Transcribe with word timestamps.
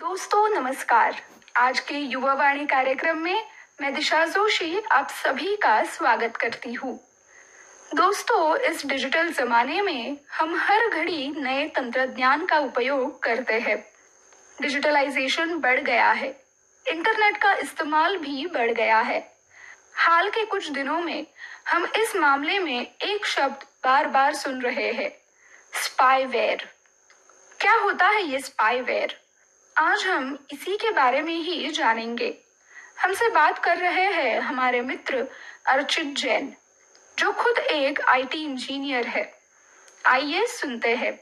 दोस्तों, 0.00 0.48
नमस्कार। 0.48 1.16
आज 1.56 1.80
के 1.80 1.94
युवा 1.94 2.34
वाणी 2.34 2.66
कार्यक्रम 2.66 3.18
में 3.18 3.44
मैं 3.80 3.94
दिशा 3.94 4.26
जोशी 4.26 4.80
आप 4.92 5.10
सभी 5.10 5.56
का 5.56 5.84
स्वागत 5.84 6.36
करती 6.36 6.72
हूँ। 6.72 7.00
दोस्तों, 7.94 8.56
इस 8.56 8.86
डिजिटल 8.86 9.32
जमाने 9.32 9.82
में 9.82 10.16
हम 10.32 10.56
हर 10.56 10.88
घड़ी 10.88 11.34
नए 11.36 11.68
तंत्रज्ञान 11.68 12.46
का 12.46 12.58
उपयोग 12.58 13.22
करते 13.22 13.54
हैं। 13.54 13.84
डिजिटलाइजेशन 14.60 15.54
बढ़ 15.54 15.80
गया 15.80 16.10
है। 16.12 16.44
इंटरनेट 16.88 17.36
का 17.36 17.54
इस्तेमाल 17.54 18.16
भी 18.16 18.46
बढ़ 18.46 18.70
गया 18.70 19.00
है। 19.00 19.32
हाल 19.94 20.30
के 20.30 20.44
कुछ 20.44 20.70
दिनों 20.70 21.00
में 21.00 21.26
हम 21.68 21.84
इस 21.84 22.16
मामले 22.16 22.58
में 22.58 22.94
एक 23.02 23.26
शब्द 23.26 23.66
बार 23.84 24.08
बार 24.08 24.34
सुन 24.34 24.62
रहे 24.62 24.92
हैं। 24.92 25.10
स्पाईवेयर। 25.72 26.68
क्या 27.60 27.74
होता 27.74 28.06
है 28.06 28.22
ये 28.22 28.38
स्पाईवेयर? 28.38 29.29
आज 29.76 30.02
हम 30.06 30.38
इसी 30.52 30.76
के 30.76 30.90
बारे 30.90 31.20
में 31.22 31.34
ही 31.34 31.70
जानेंगे। 31.70 32.28
हमसे 33.00 33.28
बात 33.28 33.58
कर 33.58 33.76
रहे 33.78 34.04
हैं 34.12 34.40
हमारे 34.40 34.80
मित्र 34.80 35.26
अर्चित 35.66 36.14
जैन, 36.16 36.52
जो 37.18 37.32
खुद 37.32 37.58
एक 37.58 38.00
आईटी 38.00 38.42
इंजीनियर 38.44 39.06
है। 39.06 39.24
आइए 40.06 40.46
सुनते 40.46 40.94
हैं। 40.96 41.12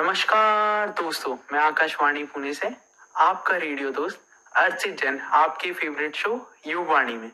नमस्कार 0.00 0.88
दोस्तों, 1.02 1.36
मैं 1.52 1.60
आकाशवाणी 1.60 2.24
पुणे 2.24 2.54
से, 2.54 2.70
आपका 3.16 3.56
रेडियो 3.56 3.90
दोस्त 3.90 4.26
अर्चित 4.52 5.00
जैन, 5.00 5.20
आपके 5.20 5.72
फेवरेट 5.72 6.16
शो 6.16 6.30
युग 6.66 6.86
वाणी 6.86 7.14
में। 7.14 7.30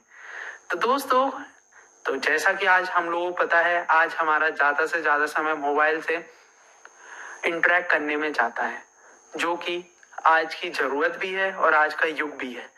तो 0.70 0.76
दोस्तों 0.78 1.30
तो 2.04 2.16
जैसा 2.18 2.52
कि 2.52 2.66
आज 2.66 2.88
हम 2.88 3.08
लोगों 3.10 3.30
को 3.30 3.36
पता 3.36 3.60
है, 3.60 3.84
आज 3.86 4.14
हमारा 4.14 4.48
ज़्यादा 4.50 4.86
से 4.86 5.00
ज़्यादा 5.02 5.26
समय 5.26 5.54
मोबाइल 5.56 6.00
से 6.00 6.16
इंटरेक्ट 7.46 7.90
करने 7.90 8.16
में 8.16 8.32
जाता 8.32 8.62
है, 8.62 8.82
जो 9.32 9.54
कि 9.56 9.84
आज 10.26 10.54
की 10.54 10.70
ज़रूरत 10.70 11.16
भी 11.20 11.32
है 11.32 11.52
और 11.54 11.74
आज 11.74 11.94
का 11.94 12.06
युग 12.08 12.36
भी 12.38 12.52
है। 12.52 12.70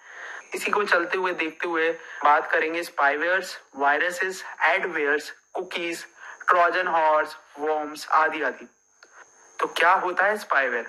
इसी 0.55 0.71
को 0.71 0.85
चलते 0.85 1.19
हुए, 1.19 1.33
देखते 1.33 1.69
हुए 1.69 1.91
बात 2.25 2.51
करेंगे 2.51 2.83
spywares 2.83 3.59
viruses 3.77 4.45
adwares 4.67 5.31
cookies 5.55 6.05
Trojan 6.49 6.87
horse 6.89 7.37
worms 7.59 8.09
आदि 8.15 8.43
आदि। 8.43 8.69
तो 9.59 9.67
क्या 9.69 9.93
होता 9.95 10.25
है 10.25 10.37
स्पाईवेयर 10.39 10.87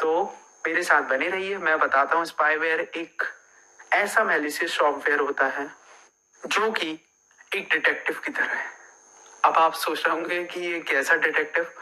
तो 0.00 0.24
मेरे 0.64 0.82
साथ 0.82 1.02
बने 1.10 1.28
रहिए। 1.28 1.56
मैं 1.58 1.78
बताता 1.78 2.16
हूँ 2.16 2.24
स्पाईवेयर 2.24 2.80
एक 2.80 3.22
ऐसा 3.92 4.24
मेलिसियस 4.24 4.76
सॉफ्टवेयर 4.76 5.20
होता 5.20 5.46
है, 5.48 5.66
जो 6.42 6.70
कि 6.72 6.90
एक 7.52 7.68
डिटेक्टिव 7.70 8.20
की 8.24 8.30
तरह 8.32 8.54
है। 8.54 8.70
अब 9.44 9.56
आप 9.58 9.74
सोच 9.74 10.06
रहे 10.06 10.14
होंगे 10.14 10.42
कि 10.44 10.60
ये 10.62 10.78
कैसा 10.82 11.14
डिटेक्टिव 11.16 11.72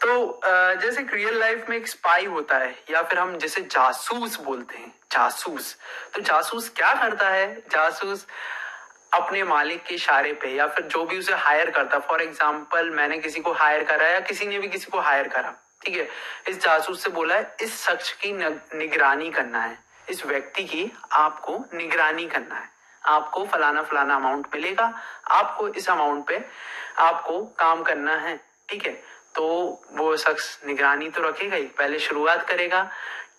तो 0.00 0.40
जैसे 0.80 1.02
रियल 1.12 1.38
लाइफ 1.38 1.68
में 1.68 1.76
एक 1.76 1.88
स्पाई 1.88 2.26
होता 2.26 2.58
है, 2.58 2.74
या 2.90 3.02
फिर 3.02 3.18
हम 3.18 3.36
जैसे 3.38 3.60
जासूस 3.62 4.38
बोलते 4.40 4.76
हैं, 4.76 4.92
जासूस। 5.12 5.76
तो 6.14 6.20
जासूस 6.22 6.68
क्या 6.76 6.92
करता 6.94 7.28
है? 7.28 7.54
जासूस 7.70 8.26
अपने 9.12 9.42
मालिक 9.44 9.82
के 9.84 9.94
इशारे 9.94 10.32
पे, 10.34 10.48
या 10.48 10.66
फिर 10.66 10.86
जो 10.86 11.04
भी 11.04 11.18
उसे 11.18 11.34
हायर 11.36 11.70
करता 11.70 11.98
फॉर 12.00 12.22
एग्ज़ाम्पल 12.22 12.90
मैंने 12.90 13.18
किसी 13.18 13.40
को 13.40 13.52
हायर 13.54 13.84
करा 13.84 14.08
या 14.08 14.20
किसी 14.22 14.46
ने 14.46 14.58
भी 14.58 14.68
किसी 14.68 14.90
को 14.90 15.00
हायर 15.00 15.28
करा। 15.28 15.54
ठीक 15.82 15.96
है, 15.96 16.08
इस 16.48 16.60
जासूस 16.62 17.02
से 17.04 17.10
बोला 17.10 17.34
है, 17.34 17.56
इस 17.62 17.80
शख्स 17.82 18.12
की 18.22 18.32
निगरानी 18.32 19.30
करना 19.30 19.62
है। 19.62 19.78
इस 20.10 20.24
व्यक्ति 20.26 20.64
की 20.64 20.90
आपको 21.12 21.56
निगरानी 21.74 22.26
करना 22.26 22.54
है। 22.54 22.68
आपको 23.02 23.44
फलाना 23.46 23.82
फलाना 23.82 24.14
अमाउंट 24.14 24.46
मिलेगा, 24.54 24.92
आपको 25.30 25.68
इस 25.68 25.88
अमाउंट 25.90 26.26
पे 26.26 26.44
आपको 26.98 27.40
काम 27.58 27.82
करना 27.82 28.16
है, 28.16 28.36
ठीक 28.68 28.86
है? 28.86 28.92
तो 29.34 29.46
वो 29.92 30.16
शख्स 30.16 30.58
निगरानी 30.66 31.08
तो 31.08 31.22
रखेगा 31.22 31.56
ही, 31.56 31.64
पहले 31.64 31.98
शुरुआत 31.98 32.46
करेगा 32.48 32.82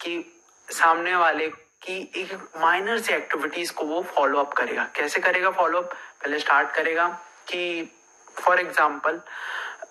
कि 0.02 0.24
सामने 0.68 1.16
वाले 1.16 1.48
की 1.84 2.00
एक 2.16 2.34
माइनर 2.58 3.00
से 3.00 3.16
एक्टिविटीज़ 3.16 3.74
को 3.74 3.86
वो 3.86 4.02
फॉलो 4.16 4.40
अप 4.40 4.54
करेगा। 4.54 4.84
कैसे 4.96 5.20
करेगा 5.22 5.50
फॉलो 5.52 5.78
अप 5.78 5.94
पहले 6.24 6.40
स्टार्ट 6.40 6.72
करेगा 6.76 7.08
कि 7.48 7.92
फॉर 8.36 8.60
एग्ज़ाम्पल 8.60 9.22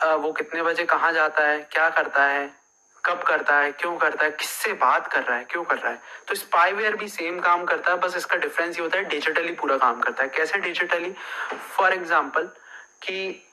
वो 0.02 0.32
कितने 0.32 0.62
बजे 0.62 0.84
कहाँ 0.84 1.12
जाता 1.12 1.46
है 1.46 1.58
क्या 1.72 1.88
करता 1.90 2.24
है 2.24 2.48
कब 3.04 3.22
करता 3.22 3.56
है 3.56 3.70
क्यों 3.72 3.96
करता 3.98 4.24
है 4.24 4.30
किससे 4.30 4.72
बात 4.72 5.06
कर 5.12 5.22
रहा 5.22 5.36
है 5.36 5.44
क्यों 5.44 5.62
कर 5.64 5.78
रहा 5.78 5.92
है। 5.92 6.00
तो 6.28 6.34
स्पाईवेयर 6.34 6.96
भी 6.96 7.08
सेम 7.08 7.38
काम 7.40 7.64
करता 7.64 7.90
है 7.92 7.98
बस 7.98 8.16
इसका 8.16 8.36
डिफरेंस 8.36 8.76
ये 8.76 8.82
होता 8.82 8.98
है 8.98 9.04
डिजिटली 9.08 9.52
पूरा 9.52 9.76
काम 9.76 10.00
करता 10.00 10.22
है। 10.22 10.28
कैसे 10.28 10.58
डिजिटली 10.58 11.12
फॉर 11.76 11.92
एग्ज़ाम्पल 11.92 12.50
कि 13.02 13.46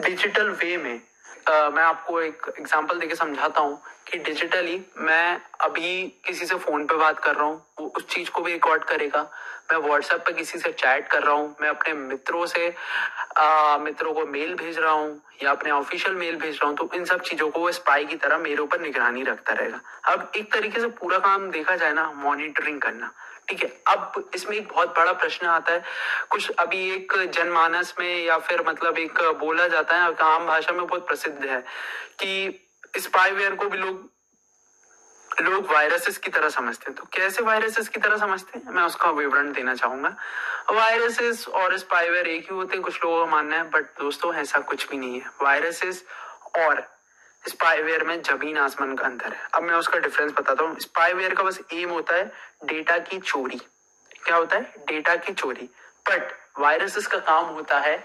डिजिटल 0.00 0.50
वे 0.52 0.76
में 0.76 1.00
अ, 1.48 1.68
मैं 1.70 1.82
आपको 1.82 2.20
एक 2.20 2.46
एग्जांपल 2.58 2.98
देके 2.98 3.14
समझाता 3.14 3.60
हूँ 3.60 3.80
कि 4.08 4.18
डिजिटली 4.18 4.80
मैं 4.98 5.40
अभी 5.60 6.06
किसी 6.26 6.46
से 6.46 6.54
फ़ोन 6.56 6.86
पे 6.86 6.96
बात 6.96 7.18
कर 7.18 7.34
रहा 7.34 7.46
हूँ 7.46 7.62
वो 7.80 7.86
उस 7.96 8.06
चीज़ 8.08 8.30
को 8.30 8.42
भी 8.42 8.52
रिकॉर्ड 8.52 8.84
करेगा। 8.84 9.22
मैं 9.72 9.78
व्हाट्सएप 9.86 10.20
पे 10.26 10.32
किसी 10.32 10.58
से 10.58 10.72
चैट 10.72 11.08
कर 11.08 11.22
रहा 11.22 11.34
हूँ 11.34 11.54
मैं 11.60 11.68
अपने 11.68 11.92
मित्रों 11.94 12.44
से 12.46 12.68
अ, 13.36 13.78
मित्रों 13.80 14.12
को 14.14 14.24
मेल 14.26 14.54
भेज 14.54 14.78
रहा 14.78 14.92
हूँ 14.92 15.20
या 15.42 15.50
अपने 15.50 15.70
ऑफिशियल 15.70 16.14
मेल 16.16 16.36
भेज 16.36 16.54
रहा 16.54 16.68
हूँ 16.68 16.76
तो 16.76 16.90
इन 16.94 17.04
सब 17.04 17.20
चीज़ों 17.20 17.48
को 17.50 17.60
वो 17.60 17.72
स्पाई 17.72 18.04
की 18.04 18.16
तरह 18.16 18.38
मेरे 18.38 18.62
ऊपर 18.62 18.80
निगरानी 18.80 19.22
रखता 19.22 19.54
रहेगा। 19.54 19.80
अब 20.12 20.30
एक 20.36 20.52
तरीके 20.52 20.80
से 20.80 20.86
पूरा 21.00 21.18
काम 21.18 21.50
देखा 21.50 21.76
जाए 21.76 21.92
ना 21.92 22.10
मॉनिटरिंग 22.16 22.80
करना 22.80 23.12
ठीक 23.48 23.62
है? 23.62 23.68
अब 23.88 24.30
इसमें 24.34 24.56
एक 24.56 24.68
बहुत 24.68 24.96
बड़ा 24.96 25.12
प्रश्न 25.12 25.46
आता 25.46 25.72
है 25.72 25.82
कुछ 26.30 26.50
अभी 26.58 26.78
एक 26.94 27.12
जनमानस 27.34 27.94
में 28.00 28.24
या 28.24 28.38
फिर 28.38 28.64
मतलब 28.68 28.98
एक 28.98 29.20
बोला 29.40 29.66
जाता 29.68 29.96
है 29.96 30.14
आम 30.24 30.46
भाषा 30.46 30.72
में 30.72 30.86
बहुत 30.86 31.06
प्रसिद्ध 31.08 31.44
है 31.44 31.60
कि 32.22 32.62
स्पाईवेयर 32.98 33.54
को 33.54 33.68
भी 33.68 33.78
लोग 33.78 34.08
लोग 35.40 35.72
वायरसेस 35.72 36.18
की 36.18 36.30
तरह 36.30 36.48
समझते 36.48 36.84
हैं। 36.88 36.94
तो 36.94 37.06
कैसे 37.12 37.42
वायरसेस 37.42 37.88
की 37.88 38.00
तरह 38.00 38.16
समझते 38.16 38.58
हैं? 38.58 38.70
मैं 38.70 38.82
उसका 38.82 39.10
विवरण 39.10 39.52
देना 39.52 39.74
चाहूँगा। 39.74 40.16
वायरसेस 40.70 41.48
और 41.48 41.78
स्पाइवेयर 41.78 42.26
एक 42.26 42.42
ही 42.42 42.56
होते 42.56 42.74
हैं, 42.74 42.82
कुछ 42.84 43.04
लोगों 43.04 43.26
का 43.26 43.30
मानना 43.32 43.56
है 43.56 43.70
बट 43.70 43.84
दोस्तों, 43.84 44.34
ऐसा 44.34 44.58
कुछ 44.58 44.88
भी 44.88 44.96
नहीं 44.96 45.20
है। 45.20 45.30
वायरसेस 45.42 46.04
और 46.58 46.96
स्पाईवेयर 47.48 48.04
में 48.04 48.22
ज़मीन 48.22 48.58
आसमान 48.58 48.94
का 48.96 49.04
अंतर 49.04 49.32
है। 49.32 49.48
अब 49.54 49.62
मैं 49.62 49.74
उसका 49.74 49.98
डिफरेंस 49.98 50.32
बताता 50.32 50.64
हूँ। 50.64 50.78
स्पाईवेयर 50.78 51.34
का 51.34 51.42
बस 51.42 51.60
एम 51.72 51.90
होता 51.90 52.14
है 52.14 52.32
डेटा 52.64 52.98
की 52.98 53.18
चोरी। 53.18 53.60
क्या 54.24 54.36
होता 54.36 54.56
है? 54.56 54.74
डेटा 54.86 55.16
की 55.16 55.32
चोरी। 55.32 55.68
बट 56.10 56.32
वायरसेस 56.58 57.06
का 57.06 57.18
काम 57.18 57.44
होता 57.44 57.78
है 57.78 57.96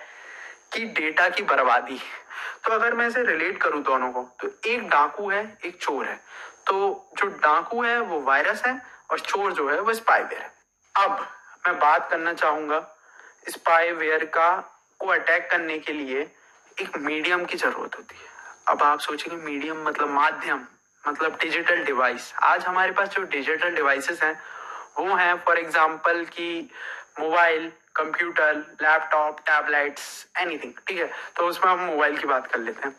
कि 0.74 0.86
डेटा 0.86 1.30
की 1.30 1.44
बर्बादी। 1.44 2.00
तो 2.66 2.72
अगर 2.72 2.94
मैं 2.94 3.08
इसे 3.08 3.24
रिलेट 3.24 3.62
करूँ 3.62 3.82
दोनों 3.84 4.12
को 4.12 4.24
तो 4.42 4.70
एक 4.70 4.90
डाकू 4.90 5.30
है, 5.30 5.58
एक 5.66 5.82
चोर 5.82 6.06
है। 6.06 6.20
तो 6.68 7.10
जो 7.18 7.28
डाकू 7.28 7.84
है, 7.84 8.00
वो 8.00 8.22
वायरस 8.22 8.66
है 8.66 8.82
और 9.12 9.20
चोर 9.20 9.54
जो 9.54 9.70
है, 9.70 9.80
वो 9.80 9.94
स्पाईवेयर 9.94 10.42
है। 10.42 10.54
अब 10.96 11.28
मैं 11.68 11.80
बात 11.80 12.10
करना 12.12 12.34
चाहूँगा 12.34 12.98
स्पाईवेयर 13.50 14.26
का, 14.26 14.58
को 15.00 15.08
अटैक 15.08 15.52
करने 15.52 15.80
के 15.80 15.94
लिए 15.94 16.32
एक 16.82 16.98
मीडियम 16.98 17.46
की 17.46 17.58
ज़रूरत 17.58 17.98
होती 17.98 18.16
है। 18.16 18.30
अब 18.68 18.84
आप 18.84 19.00
सोचेंगे 19.00 19.44
मीडियम 19.46 19.84
मतलब 19.84 20.10
माध्यम 20.10 20.66
मतलब 21.08 21.38
डिजिटल 21.42 21.84
डिवाइस 21.84 22.34
आज 22.44 22.66
हमारे 22.66 22.92
पास 22.92 23.10
जो 23.10 23.24
डिजिटल 23.24 23.76
डिवाइसेस 23.76 24.24
हैं, 24.24 24.40
वो 24.98 25.16
हैं 25.16 25.36
फॉर 25.38 25.58
एग्जांपल 25.58 26.26
कि 26.26 26.70
mobile 27.20 27.72
computer 27.96 28.56
laptop 28.82 29.40
tablets 29.40 30.28
anything 30.38 30.74
ठीक 30.88 30.98
है? 30.98 31.12
तो 31.36 31.48
उसमें 31.48 31.72
हम 31.72 31.80
मोबाइल 31.80 32.18
की 32.18 32.28
बात 32.28 32.48
कर 32.48 32.60
लेते 32.60 32.88
हैं। 32.88 32.96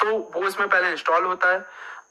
तो 0.00 0.06
वो 0.18 0.46
उसमें 0.46 0.68
पहले 0.68 0.90
इंस्टॉल 0.90 1.24
होता 1.24 1.50
है। 1.50 1.66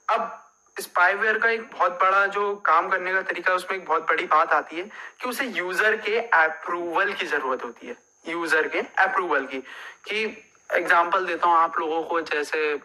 अब 0.09 0.48
स्पाईवेयर 0.79 1.37
का 1.37 1.49
एक 1.49 1.61
बहुत 1.73 1.99
बड़ा 2.01 2.25
जो 2.25 2.53
काम 2.65 2.89
करने 2.89 3.13
का 3.13 3.21
तरीका 3.21 3.53
उसमें 3.53 3.77
एक 3.77 3.85
बहुत 3.85 4.07
बड़ी 4.09 4.25
बात 4.25 4.53
आती 4.53 4.75
है 4.75 4.83
कि 5.21 5.29
उसे 5.29 5.45
यूज़र 5.45 5.95
के 5.97 6.19
अप्रूवल 6.19 7.13
की 7.13 7.25
ज़रूरत 7.25 7.63
होती 7.63 7.87
है। 7.87 7.95
यूज़र 8.27 8.67
के 8.67 8.79
अप्रूवल 9.03 9.45
की। 9.45 9.59
कि 10.07 10.23
एग्जांपल 10.69 11.25
देता 11.25 11.47
हूँ 11.47 11.57
आप 11.57 11.79
लोगों 11.79 12.01
को, 12.03 12.21
जैसे 12.21 12.79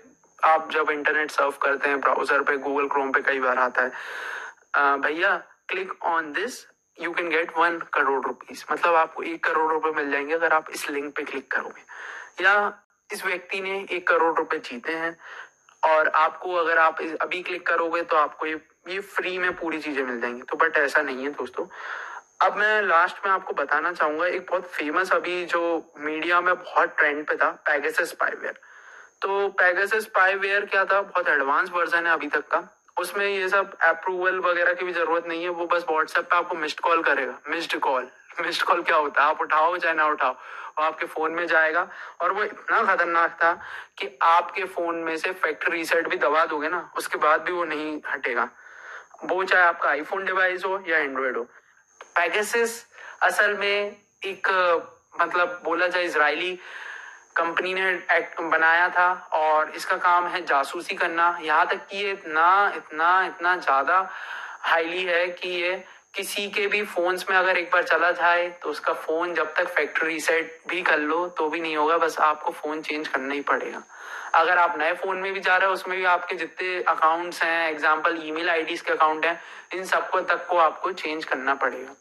आप 0.44 0.70
जब 0.72 0.90
इंटरनेट 0.90 1.30
सर्व 1.30 1.50
करते 1.62 1.88
हैं 1.88 2.00
ब्राउज़र 2.00 2.42
पे 2.42 2.56
गूगल 2.58 2.86
क्रोम 2.88 3.12
पे 3.12 3.20
कई 3.22 3.40
बार 3.40 3.58
आता 3.58 3.82
है। 3.82 4.98
भैया 5.00 5.36
click 5.68 5.92
on 6.04 6.32
this 6.32 6.66
you 6.98 7.10
can 7.12 7.28
get 7.28 7.52
one 7.58 7.78
crore 7.94 8.24
rupees 8.26 8.64
मतलब 8.72 8.94
आपको 8.94 9.22
एक 9.22 9.44
करोड़ 9.44 9.72
रुपए 9.72 9.90
मिल 9.90 10.10
जाएँगे 10.10 10.34
अगर 10.34 10.52
आप 10.52 10.70
इस 10.70 10.88
लिंक 10.90 11.14
पे 11.16 11.22
क्लिक 11.22 11.50
करोगे। 11.50 12.44
या 12.44 12.54
इस 13.10 13.24
व्यक्ति 13.26 13.60
ने 13.60 13.78
एक 13.90 14.06
करोड़ 14.08 14.34
रुपए 14.36 14.58
जीते 14.58 14.92
हैं 14.92 15.16
और 15.84 16.08
आपको 16.08 16.54
अगर 16.54 16.78
आप 16.78 17.00
अभी 17.20 17.42
क्लिक 17.42 17.66
करोगे 17.66 18.02
तो 18.02 18.16
आपको 18.16 18.46
ये 18.46 18.60
ये 18.88 18.98
फ्री 19.00 19.36
में 19.38 19.52
पूरी 19.56 19.78
चीज़ें 19.80 20.02
मिल 20.04 20.20
जाएँगी। 20.20 20.42
तो 20.42 20.56
बट 20.56 20.76
ऐसा 20.76 21.02
नहीं 21.02 21.22
है 21.24 21.30
दोस्तों। 21.32 21.66
अब 22.42 22.56
मैं 22.56 22.82
लास्ट 22.82 23.26
में 23.26 23.32
आपको 23.32 23.52
बताना 23.54 23.92
चाहूँगा, 23.92 24.26
एक 24.26 24.46
बहुत 24.50 24.64
फ़ेमस 24.68 25.12
अभी 25.12 25.44
जो 25.46 25.92
मीडिया 25.98 26.40
में 26.40 26.54
बहुत 26.54 26.96
ट्रेंड 26.98 27.24
पे 27.26 27.36
था 27.36 27.50
पैगेसस 27.66 28.10
स्पाईवेयर 28.10 28.58
तो 29.22 29.48
पैगेसस 29.58 30.02
स्पाईवेयर 30.02 30.64
क्या 30.66 30.84
था? 30.84 31.00
बहुत 31.02 31.28
एडवांस 31.28 31.70
वर्जन 31.70 32.06
है 32.06 32.12
अभी 32.12 32.26
तक 32.28 32.48
का। 32.48 32.62
उसमें 32.96 33.26
ये 33.26 33.48
सब 33.48 33.76
अप्रूवल 33.82 34.38
वगैरह 34.40 34.74
की 34.74 34.84
भी 34.84 34.92
ज़रूरत 34.92 35.26
नहीं 35.28 35.42
है। 35.42 35.48
वो 35.50 35.66
बस 35.66 35.84
व्हाट्सएप 35.90 36.24
पे 36.24 36.36
आपको 36.36 36.56
मिस्ड 36.56 36.80
कॉल 36.80 37.02
करेगा। 37.02 37.38
मिस्ड 37.48 37.78
कॉल 37.78 38.08
मिस्ड 38.40 38.62
कॉल 38.62 38.82
क्या 38.82 38.96
होता 38.96 39.22
है? 39.22 39.28
आप 39.28 39.40
उठाओ 39.40 39.76
चाहे 39.76 39.94
ना 39.94 40.06
उठाओ। 40.06 40.32
वो 40.78 40.84
आपके 40.84 41.06
फ़ोन 41.06 41.32
में 41.32 41.46
जाएगा 41.46 41.86
और 42.20 42.32
वो 42.32 42.42
इतना 42.42 42.82
खतरनाक 42.84 43.36
था 43.42 43.52
कि 43.98 44.08
आपके 44.22 44.64
फ़ोन 44.66 44.94
में 44.98 45.16
से 45.16 45.32
फैक्ट्री 45.32 45.76
रीसेट 45.76 46.08
भी 46.08 46.16
दबा 46.18 46.44
दोगे 46.46 46.68
ना, 46.68 46.90
उसके 46.98 47.18
बाद 47.18 47.40
भी 47.40 47.52
वो 47.52 47.64
नहीं 47.64 48.00
हटेगा। 48.06 48.48
वो 49.24 49.44
चाहे 49.44 49.64
आपका 49.64 49.88
आईफोन 49.90 50.24
डिवाइस 50.24 50.64
हो 50.64 50.82
या 50.88 50.98
एंड्रॉयड 50.98 51.36
हो। 51.36 51.42
पैगेसिस 52.16 52.84
असल 53.22 53.56
में 53.58 53.96
एक 54.24 54.48
मतलब 55.20 55.60
बोला 55.64 55.86
जाए 55.86 56.04
इसराइली 56.04 56.58
कंपनी 57.36 57.72
ने 57.74 57.88
एक्ट 58.12 58.40
बनाया 58.40 58.88
था 58.88 59.12
और 59.32 59.70
इसका 59.76 59.96
काम 59.96 60.26
है 60.28 60.44
जासूसी 60.46 60.94
करना। 60.94 61.36
यहाँ 61.42 61.66
तक 61.66 61.86
कि 61.86 61.96
ये 61.96 62.10
इतना 62.10 62.72
इतना 62.76 63.24
इतना 63.26 63.56
ज़्यादा 63.56 64.08
हाईली 64.62 65.02
है 65.04 65.26
कि 65.28 65.48
ये 65.52 65.72
किसी 66.14 66.46
के 66.50 66.66
भी 66.66 66.82
फोन्स 66.84 67.28
में 67.30 67.36
अगर 67.36 67.56
एक 67.56 67.70
बार 67.70 67.82
चला 67.84 68.10
जाए 68.12 68.48
तो 68.62 68.70
उसका 68.70 68.92
फ़ोन 68.94 69.34
जब 69.34 69.54
तक 69.54 69.68
फैक्ट्री 69.68 70.08
रीसेट 70.08 70.60
भी 70.68 70.82
कर 70.82 70.98
लो 70.98 71.26
तो 71.28 71.48
भी 71.48 71.60
नहीं 71.60 71.76
होगा, 71.76 71.96
बस 71.98 72.18
आपको 72.20 72.52
फ़ोन 72.52 72.82
चेंज 72.82 73.08
करना 73.08 73.34
ही 73.34 73.40
पड़ेगा। 73.42 73.82
अगर 74.34 74.58
आप 74.58 74.78
नए 74.78 74.92
फ़ोन 74.94 75.16
में 75.16 75.32
भी 75.32 75.40
जा 75.40 75.56
रहे 75.56 75.66
हो, 75.66 75.74
उसमें 75.74 75.96
भी 75.98 76.04
आपके 76.04 76.34
जितने 76.36 76.82
अकाउंट्स 76.88 77.42
हैं 77.42 77.70
एग्ज़ाम्पल 77.70 78.20
ईमेल 78.24 78.50
आईडीज 78.50 78.80
के 78.80 78.92
अकाउंट 78.92 79.26
हैं, 79.26 79.40
इन 79.74 79.84
सबको 79.84 80.20
तक 80.22 80.46
को 80.46 80.56
आपको 80.58 80.92
चेंज 80.92 81.24
करना 81.24 81.54
पड़ेगा। 81.56 81.94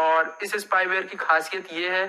और 0.00 0.38
इस 0.42 0.54
स्पाईवेयर 0.56 1.02
की 1.04 1.16
खासियत 1.16 1.72
ये 1.72 1.90
है 1.90 2.06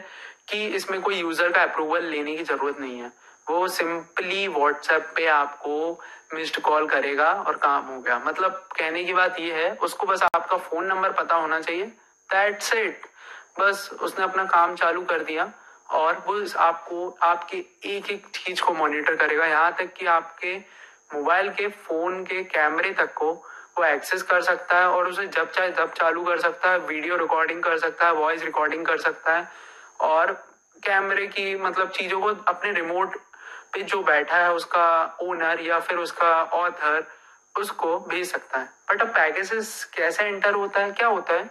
कि 0.49 0.65
इसमें 0.67 0.99
कोई 1.01 1.15
यूज़र 1.15 1.51
का 1.51 1.61
अप्रूवल 1.63 2.03
लेने 2.05 2.35
की 2.37 2.43
ज़रूरत 2.43 2.79
नहीं 2.79 2.99
है। 2.99 3.11
वो 3.47 3.67
सिंपली 3.67 4.47
व्हाट्सएप 4.47 5.11
पे 5.15 5.25
आपको 5.27 5.99
मिस्ड 6.33 6.59
कॉल 6.61 6.87
करेगा 6.87 7.31
और 7.47 7.55
काम 7.57 7.85
हो 7.85 7.99
गया। 8.01 8.17
मतलब 8.19 8.51
कहने 8.77 9.03
की 9.03 9.13
बात 9.13 9.39
ये 9.39 9.53
है, 9.53 9.71
उसको 9.73 10.07
बस 10.07 10.23
आपका 10.23 10.57
फ़ोन 10.59 10.85
नंबर 10.85 11.11
पता 11.13 11.35
होना 11.35 11.59
चाहिए। 11.59 11.85
दैट्स 12.29 12.73
इट 12.73 13.05
बस 13.59 13.89
उसने 14.01 14.23
अपना 14.23 14.45
काम 14.45 14.75
चालू 14.75 15.01
कर 15.01 15.23
दिया 15.23 15.51
और 15.89 16.23
वो 16.27 16.43
आपको, 16.59 17.09
आपके 17.21 17.57
एक 17.87 18.09
एक 18.11 18.25
चीज़ 18.35 18.61
को 18.61 18.73
मॉनिटर 18.73 19.15
करेगा। 19.15 19.45
यहाँ 19.45 19.75
तक 19.79 19.93
कि 19.93 20.05
आपके 20.05 20.57
मोबाइल 21.13 21.49
के 21.49 21.67
फ़ोन 21.67 22.23
के 22.25 22.43
कैमरे 22.43 22.91
तक 22.93 23.13
को 23.13 23.31
वो 23.77 23.83
एक्सेस 23.85 24.21
कर 24.23 24.41
सकता 24.41 24.77
है 24.79 24.87
और 24.87 25.07
उसे 25.07 25.27
जब 25.27 25.51
चाहे 25.51 25.71
जब 25.71 25.93
चालू 25.93 26.23
कर 26.23 26.39
सकता 26.39 26.69
है 26.71 26.79
वीडियो 26.79 27.15
रिकॉर्डिंग 27.17 27.61
कर 27.63 27.77
सकता 27.77 28.05
है 28.05 28.13
वॉइस 28.13 28.43
रिकॉर्डिंग 28.43 28.85
कर 28.85 28.97
सकता 28.97 29.35
है 29.37 29.47
और 30.01 30.31
कैमरे 30.83 31.27
की 31.27 31.55
मतलब 31.55 31.89
चीज़ों 31.91 32.19
को 32.21 32.27
अपने 32.47 32.71
रिमोट 32.71 33.17
पे 33.73 33.81
जो 33.81 34.01
बैठा 34.03 34.37
है 34.37 34.53
उसका 34.53 35.17
ओनर 35.21 35.61
या 35.61 35.79
फिर 35.79 35.97
उसका 35.97 36.31
ऑथर 36.43 37.05
उसको 37.59 37.99
भेज 37.99 38.31
सकता 38.31 38.59
है। 38.59 38.69
बट 38.89 39.01
अब 39.01 39.07
पैकेजेस 39.07 39.83
कैसे 39.93 40.23
एंटर 40.23 40.53
होता 40.53 40.79
है, 40.79 40.91
क्या 40.91 41.07
होता 41.07 41.33
है? 41.33 41.49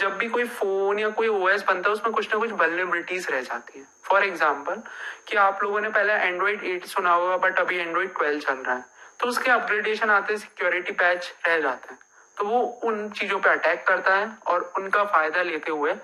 जब 0.00 0.16
भी 0.18 0.28
कोई 0.28 0.44
फ़ोन 0.44 0.98
या 0.98 1.08
कोई 1.08 1.28
ओएस 1.28 1.62
बनता 1.62 1.88
है, 1.88 1.94
उसमें 1.94 2.12
कुछ 2.14 2.32
ना 2.34 2.38
कुछ 2.40 2.52
वल्नरेबिलिटीज 2.52 3.26
रह 3.30 3.40
जाती 3.40 3.78
है। 3.78 3.86
फॉर 4.04 4.24
एग्ज़ाम्पल 4.24 4.82
कि 5.28 5.36
आप 5.36 5.62
लोगों 5.62 5.80
ने 5.80 5.88
पहले 5.88 6.12
एंड्रॉइड 6.12 6.64
एट 6.64 6.86
सुना 6.86 7.12
होगा 7.12 7.36
बट 7.36 7.58
अभी 7.58 7.78
एंड्रॉइड 7.78 8.14
ट्वेल्व 8.14 8.40
चल 8.40 8.54
रहा 8.54 8.76
है। 8.76 8.84
तो 9.20 9.26
उसके 9.26 9.50
अपग्रेडेशन 9.50 10.10
आते 10.10 10.36
सिक्योरिटी 10.36 10.92
पैच 10.92 11.34
रह 11.46 11.60
जाते 11.60 11.92
हैं। 11.92 11.98
तो 12.36 12.44
वो 12.44 12.60
उन 12.60 13.08
चीज़ों 13.10 13.38
पे 13.38 13.50
अटैक 13.50 13.86
करता 13.86 14.14
है 14.14 14.30
और 14.46 14.72
उनका 14.78 15.04
फ़ायदा 15.04 15.42
लेते 15.42 15.70
हुए 15.70 15.94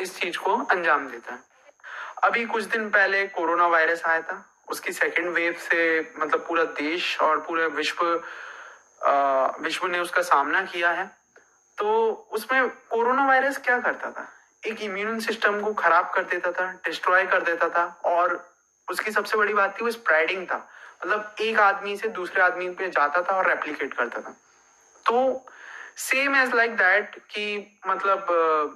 इस 0.00 0.18
चीज़ 0.20 0.38
को 0.38 0.56
अंजाम 0.64 1.08
देता 1.08 1.34
है। 1.34 1.40
अभी 2.24 2.44
कुछ 2.46 2.64
दिन 2.64 2.88
पहले 2.90 3.26
कोरोना 3.26 3.66
वायरस 3.66 4.02
आया 4.04 4.20
था। 4.20 4.44
उसकी 4.68 4.92
सेकेंड 4.92 5.28
वेव 5.28 5.52
से 5.60 6.00
मतलब 6.18 6.46
पूरा 6.48 6.64
देश 6.64 7.20
और 7.20 7.40
पूरे 7.40 7.66
विश्व 7.66 8.04
विश्व 9.64 9.86
ने 9.86 9.98
उसका 9.98 10.22
सामना 10.22 10.62
किया 10.62 10.90
है। 10.90 11.10
तो 11.78 12.10
उसमें 12.32 12.68
कोरोना 12.68 13.26
वायरस 13.26 13.56
क्या 13.56 13.78
करता 13.80 14.10
था? 14.10 14.28
एक 14.66 14.80
इम्यून 14.82 15.18
सिस्टम 15.20 15.60
को 15.60 15.72
खराब 15.74 16.10
कर 16.14 16.22
देता 16.22 16.52
था 16.52 16.70
डिस्ट्रॉय 16.84 17.26
कर 17.26 17.42
देता 17.42 17.68
था 17.68 17.84
और 18.04 18.54
उसकी 18.90 19.10
सबसे 19.10 19.36
बड़ी 19.36 19.54
बात 19.54 19.78
थी, 19.80 19.84
वो 19.84 19.90
स्प्रेडिंग 19.90 20.46
था। 20.46 20.56
मतलब 21.04 21.34
एक 21.40 21.58
आदमी 21.60 21.96
से 21.96 22.08
दूसरे 22.08 22.42
आदमी 22.42 22.68
पे 22.70 22.88
जाता 22.90 23.22
था 23.22 23.36
और 23.36 23.48
रेप्लीकेट 23.48 23.94
करता 23.94 24.20
था। 24.20 24.34
तो 25.06 25.46
सेम 25.96 26.36
एज 26.36 26.54
लाइक 26.54 26.76
दैट 26.76 27.18
कि 27.30 27.78
मतलब 27.86 28.26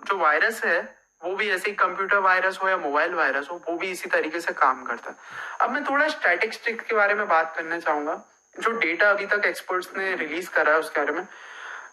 जो 0.08 0.16
वायरस 0.18 0.64
है 0.64 0.97
वो 1.24 1.36
भी 1.36 1.50
ऐसे 1.50 1.72
कंप्यूटर 1.72 2.18
वायरस 2.18 2.58
हो 2.62 2.68
या 2.68 2.76
मोबाइल 2.76 3.14
वायरस 3.14 3.48
हो, 3.50 3.62
वो 3.68 3.76
भी 3.76 3.90
इसी 3.90 4.08
तरीके 4.08 4.40
से 4.40 4.52
काम 4.52 4.84
करता 4.84 5.10
है। 5.10 5.16
अब 5.60 5.70
मैं 5.70 5.84
थोड़ा 5.84 6.08
स्टैटिस्टिक्स 6.08 6.84
के 6.84 6.94
बारे 6.94 7.14
में 7.14 7.28
बात 7.28 7.56
करना 7.56 7.80
चाहूँगा, 7.80 8.22
जो 8.60 8.70
डेटा 8.70 9.10
अभी 9.10 9.26
तक 9.26 9.42
एक्सपर्ट्स 9.46 9.88
ने 9.96 10.14
रिलीज़ 10.14 10.50
करा 10.50 10.72
है 10.72 10.78
उसके 10.78 11.00
बारे 11.00 11.12
में। 11.12 11.28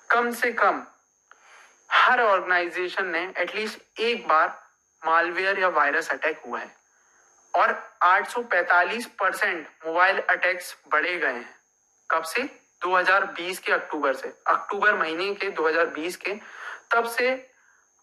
कम 0.09 0.31
से 0.31 0.51
कम 0.51 0.83
हर 1.91 2.21
ऑर्गेनाइजेशन 2.21 3.07
ने 3.07 3.33
एटलीस्ट 3.37 3.99
एक 3.99 4.27
बार 4.27 4.63
मालवेयर 5.05 5.59
या 5.59 5.67
वायरस 5.67 6.09
अटैक 6.09 6.41
हुआ 6.47 6.59
है। 6.59 6.75
और 7.55 7.89
845 8.01 9.05
परसेंट 9.05 9.67
मोबाइल 9.85 10.19
अटैक्स 10.19 10.77
बढ़े 10.91 11.17
गए 11.17 11.33
हैं। 11.33 11.55
कब 12.11 12.23
से? 12.23 12.43
2020 12.81 13.59
के 13.59 13.71
अक्टूबर 13.71 14.13
से। 14.13 14.33
अक्टूबर 14.47 14.93
महीने 14.93 15.33
के 15.33 15.49
2020 15.49 16.15
के, 16.15 16.35
तब 16.91 17.05
से 17.05 17.54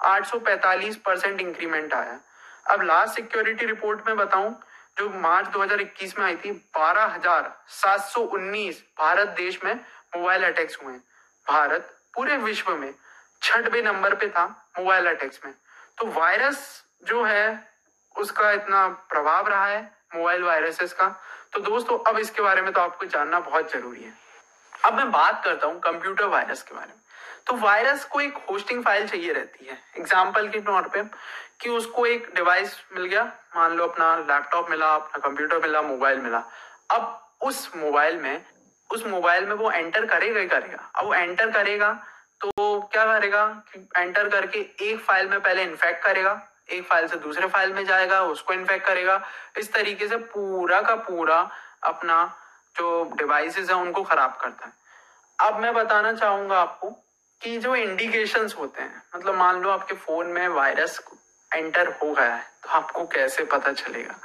845 0.05 0.97
परसेंट 0.97 1.41
इंक्रीमेंट 1.41 1.95
आया। 1.95 2.21
अब 2.71 2.83
लास्ट 2.83 3.15
सिक्योरिटी 3.15 3.67
रिपोर्ट 3.67 4.07
में 4.07 4.17
बताऊँ 4.17 4.61
जो 4.99 5.09
मार्च 5.21 5.49
2021 5.49 6.19
में 6.19 6.25
आई 6.25 6.37
थी 6.37 6.51
12,719 6.77 8.83
भारत 8.99 9.29
देश 9.37 9.65
में 9.65 9.75
मोबाइल 10.17 10.45
अटैक्स 10.45 10.79
हुए 10.83 10.95
भारत 11.47 11.97
पूरे 12.15 12.37
विश्व 12.37 12.77
में 12.77 12.95
छठवे 13.43 13.83
नंबर 13.83 14.15
पे 14.15 14.29
था 14.29 14.45
मोबाइल 14.79 15.07
अटैक्स 15.07 15.41
में। 15.45 15.55
तो 15.99 16.07
वायरस 16.11 16.85
जो 17.05 17.25
है 17.25 17.69
उसका 18.15 18.51
इतना 18.51 18.89
प्रभाव 19.11 19.49
रहा 19.49 19.67
है 19.67 19.83
मोबाइल 20.15 20.43
वायरसेस 20.43 20.93
का। 20.93 21.09
तो 21.53 21.61
दोस्तों 21.61 21.99
अब 22.07 22.19
इसके 22.19 22.43
बारे 22.43 22.63
में 22.63 22.73
तो 22.73 22.81
आपको 22.81 23.07
जानना 23.07 23.41
बहुत 23.41 23.73
ज़रूरी 23.73 24.03
है। 24.03 24.13
अब 24.85 24.95
मैं 24.95 25.11
बात 25.11 25.45
करता 25.45 25.67
हूँ 25.67 25.81
कंप्यूटर 25.81 26.27
वायरस 26.27 26.63
के 26.63 26.75
बारे 26.75 26.87
में। 26.87 27.02
तो 27.47 27.57
वायरस 27.59 28.05
को 28.05 28.21
एक 28.21 28.37
होस्टिंग 28.51 28.83
फ़ाइल 28.85 29.09
चाहिए 29.09 29.33
रहती 29.33 29.67
है। 29.67 29.79
एग्ज़ाम्पल 29.99 30.49
के 30.49 30.61
तौर 30.63 30.89
पे 30.89 31.03
कि 31.61 31.69
उसको 31.71 32.07
एक 32.07 32.31
डिवाइस 32.35 32.77
मिल 32.95 33.05
गया, 33.05 33.25
मान 33.57 33.77
लो 33.77 33.87
अपना 33.87 34.15
लैपटॉप 34.19 34.71
मिला, 34.71 34.87
अपना 34.87 35.29
कंप्यूटर 35.29 35.61
मिला 35.61 35.83
मोबाइल 35.83 36.19
मिला। 36.21 36.45
अब 36.91 37.19
उस 37.43 37.71
मोबाइल 37.77 38.17
में, 38.17 38.45
उस 38.91 39.07
मोबाइल 39.07 39.47
में 39.47 39.55
वो 39.55 39.71
एंटर 39.71 40.07
करेगा 40.07 40.41
ही 40.41 40.47
करेगा। 40.49 40.91
अब 40.95 41.05
वो 41.05 41.15
एंटर 41.15 41.51
करेगा 41.53 41.93
तो 42.41 42.81
क्या 42.93 43.05
करेगा 43.07 43.45
कि 43.69 43.79
एंटर 43.97 44.29
करके 44.29 44.59
एक 44.83 45.01
फ़ाइल 45.01 45.29
में 45.29 45.41
पहले 45.41 45.63
इन्फेक्ट 45.63 46.03
करेगा, 46.05 46.41
एक 46.71 46.87
फ़ाइल 46.87 47.07
से 47.09 47.17
दूसरे 47.19 47.49
फ़ाइल 47.49 47.73
में 47.73 47.85
जाएगा, 47.87 48.21
उसको 48.23 48.53
इन्फेक्ट 48.53 48.87
करेगा। 48.87 49.21
इस 49.59 49.73
तरीके 49.73 50.09
से 50.09 50.17
पूरा 50.17 50.81
का 50.83 50.95
पूरा 51.03 51.39
अपना 51.85 52.25
जो 52.77 53.05
डिवाइसेस 53.17 53.71
है, 53.71 53.77
उनको 53.77 54.03
खराब 54.03 54.37
करता 54.41 54.67
है। 54.67 54.73
अब 55.39 55.61
मैं 55.61 55.73
बताना 55.75 56.13
चाहूँगा 56.13 56.61
आपको 56.61 56.91
कि 57.43 57.57
जो 57.59 57.75
इंडिकेशन 57.77 58.49
होते 58.59 58.83
हैं 58.83 59.03
मतलब 59.15 59.35
मान 59.35 59.61
लो 59.63 59.71
आपके 59.71 59.95
फ़ोन 59.97 60.27
में 60.27 60.47
वायरस 60.49 61.01
एंटर 61.51 61.89
हो 62.03 62.13
गया 62.13 62.35
है 62.35 62.45
तो 62.63 62.69
आपको 62.71 63.05
कैसे 63.07 63.45
पता 63.45 63.73
चलेगा? 63.73 64.19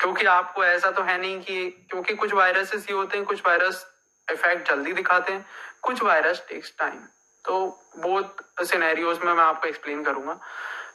क्योंकि 0.00 0.26
आपको 0.26 0.64
ऐसा 0.64 0.90
तो 0.90 1.02
है 1.02 1.18
नहीं 1.20 1.40
कि, 1.40 1.86
क्योंकि 1.90 2.14
कुछ 2.14 2.32
वायरसेस 2.32 2.86
ये 2.90 2.96
होते 2.96 3.18
हैं, 3.18 3.26
कुछ 3.26 3.42
वायरस 3.46 3.86
इफ़ेक्ट 4.28 4.68
जल्दी 4.68 4.92
दिखाते 4.92 5.32
हैं, 5.32 5.44
कुछ 5.82 6.02
वायरस 6.02 6.42
टेक्स 6.48 6.72
टाइम 6.78 6.98
तो 7.44 7.58
बहुत 7.96 8.36
सिनेरियोज 8.62 9.18
में 9.18 9.32
मैं 9.32 9.42
आपको 9.44 9.68
एक्सप्लेन 9.68 10.02
करूँगा। 10.04 10.32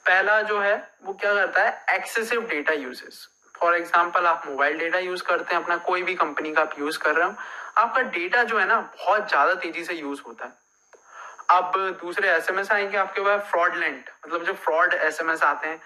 पहला 0.07 0.41
जो 0.41 0.59
है, 0.59 0.75
वो 1.03 1.13
क्या 1.13 1.33
करता 1.33 1.61
है 1.61 1.95
excessive 1.95 2.41
data 2.47 2.73
usages 2.73 3.27
for 3.55 3.75
example 3.75 4.25
आप 4.25 4.43
मोबाइल 4.47 4.77
डेटा 4.79 4.99
यूज़ 4.99 5.23
करते 5.23 5.55
हैं, 5.55 5.61
अपना 5.63 5.77
कोई 5.77 6.03
भी 6.03 6.15
कंपनी 6.15 6.51
का 6.53 6.61
आप 6.61 6.79
यूज़ 6.79 6.99
कर 6.99 7.15
रहे 7.15 7.27
हो, 7.27 7.33
आपका 7.77 8.01
डेटा 8.01 8.43
जो 8.43 8.59
है 8.59 8.67
ना, 8.67 8.79
बहुत 8.97 9.29
ज़्यादा 9.29 9.53
तेज़ी 9.55 9.83
से 9.83 9.93
यूज़ 9.93 10.21
होता 10.27 10.45
है। 10.45 10.62
अब 11.49 11.73
दूसरे 12.01 12.29
एसएमएस 12.29 12.71
आएँगे 12.71 12.97
आपके 12.97 13.21
पास 13.21 13.41
फ्रॉडलेंट 13.51 14.09
मतलब 14.25 14.43
जो 14.43 14.53
फ्रॉड 14.55 14.93
एसएमएस 14.93 15.43
आते 15.43 15.67
हैं 15.67 15.81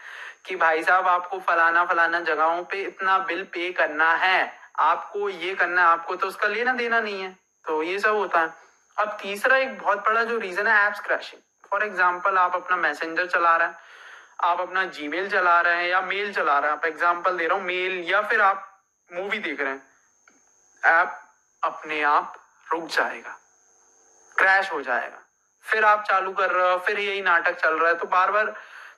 कि 0.46 0.56
भाई 0.56 0.84
साहब 0.84 1.08
आपको 1.08 1.40
फलाना 1.40 1.84
फलाना 1.86 2.20
जगहों 2.22 2.64
पे 2.64 2.82
इतना 2.84 3.18
बिल 3.20 3.44
पे 3.44 3.72
करना 3.72 4.12
है। 4.16 4.52
आपको 4.80 5.30
ये 5.30 5.54
करना 5.56 5.82
है, 5.82 5.88
आपको 5.88 6.16
तो 6.16 6.28
उसका 6.28 6.48
लेना 6.48 6.74
देना 6.74 7.00
नहीं 7.00 7.22
है। 7.22 7.36
तो 7.66 7.82
ये 7.84 8.00
सब 8.00 8.16
होता 8.16 8.40
है। 8.40 8.54
अब 8.98 9.18
तीसरा 9.22 9.58
एक 9.58 9.78
बहुत 9.80 10.06
बड़ा 10.06 10.24
जो 10.24 10.38
रीजन 10.38 10.68
है 10.68 10.88
एप्स 10.88 11.00
क्रैशिंग 11.00 11.42
फॉर 11.70 11.84
एग्ज़ाम्पल 11.84 12.38
आप 12.38 12.56
अपना 12.56 12.78
मैसेंजर 12.78 13.28
चला 13.28 13.56
रहे 13.58 13.68
हैं, 13.68 13.76
आप 14.44 14.62
अपना 14.62 14.84
जीमेल 14.86 15.30
चला 15.30 15.60
रहे 15.62 15.76
हैं 15.76 15.90
या 15.90 16.02
मेल 16.02 16.34
चला 16.34 16.58
रहे 16.60 16.72
हैं। 16.72 16.78
आप 16.78 16.86
एग्ज़ाम्पल 16.86 17.38
दे 17.38 17.48
रहा 17.48 17.58
हूँ 17.58 17.66
मेल 17.66 18.04
या 18.10 18.22
फिर 18.22 18.42
आप 18.42 18.66
मूवी 19.10 19.40
देख 19.40 19.62
रहे 19.62 19.70
हैं। 19.70 19.82
ऐप 20.84 21.20
अपने 21.64 22.02
आप 22.06 22.36
रुक 22.68 22.88
जाएगा। 22.88 23.38
क्रैश 24.36 24.72
हो 24.72 24.82
जाएगा। 24.82 25.24
फिर 25.68 25.86
आप 25.86 26.04
चालू 26.04 26.32
कर 26.32 26.52
रहे 26.52 26.72
हो, 26.72 26.78
फिर 26.78 27.00
यही 27.00 27.22
नाटक 27.22 27.60
चल 27.62 27.78
रहा 27.80 27.90
है। 27.90 27.96
तो 27.96 28.08
बार 28.08 28.32
बार 28.32 28.54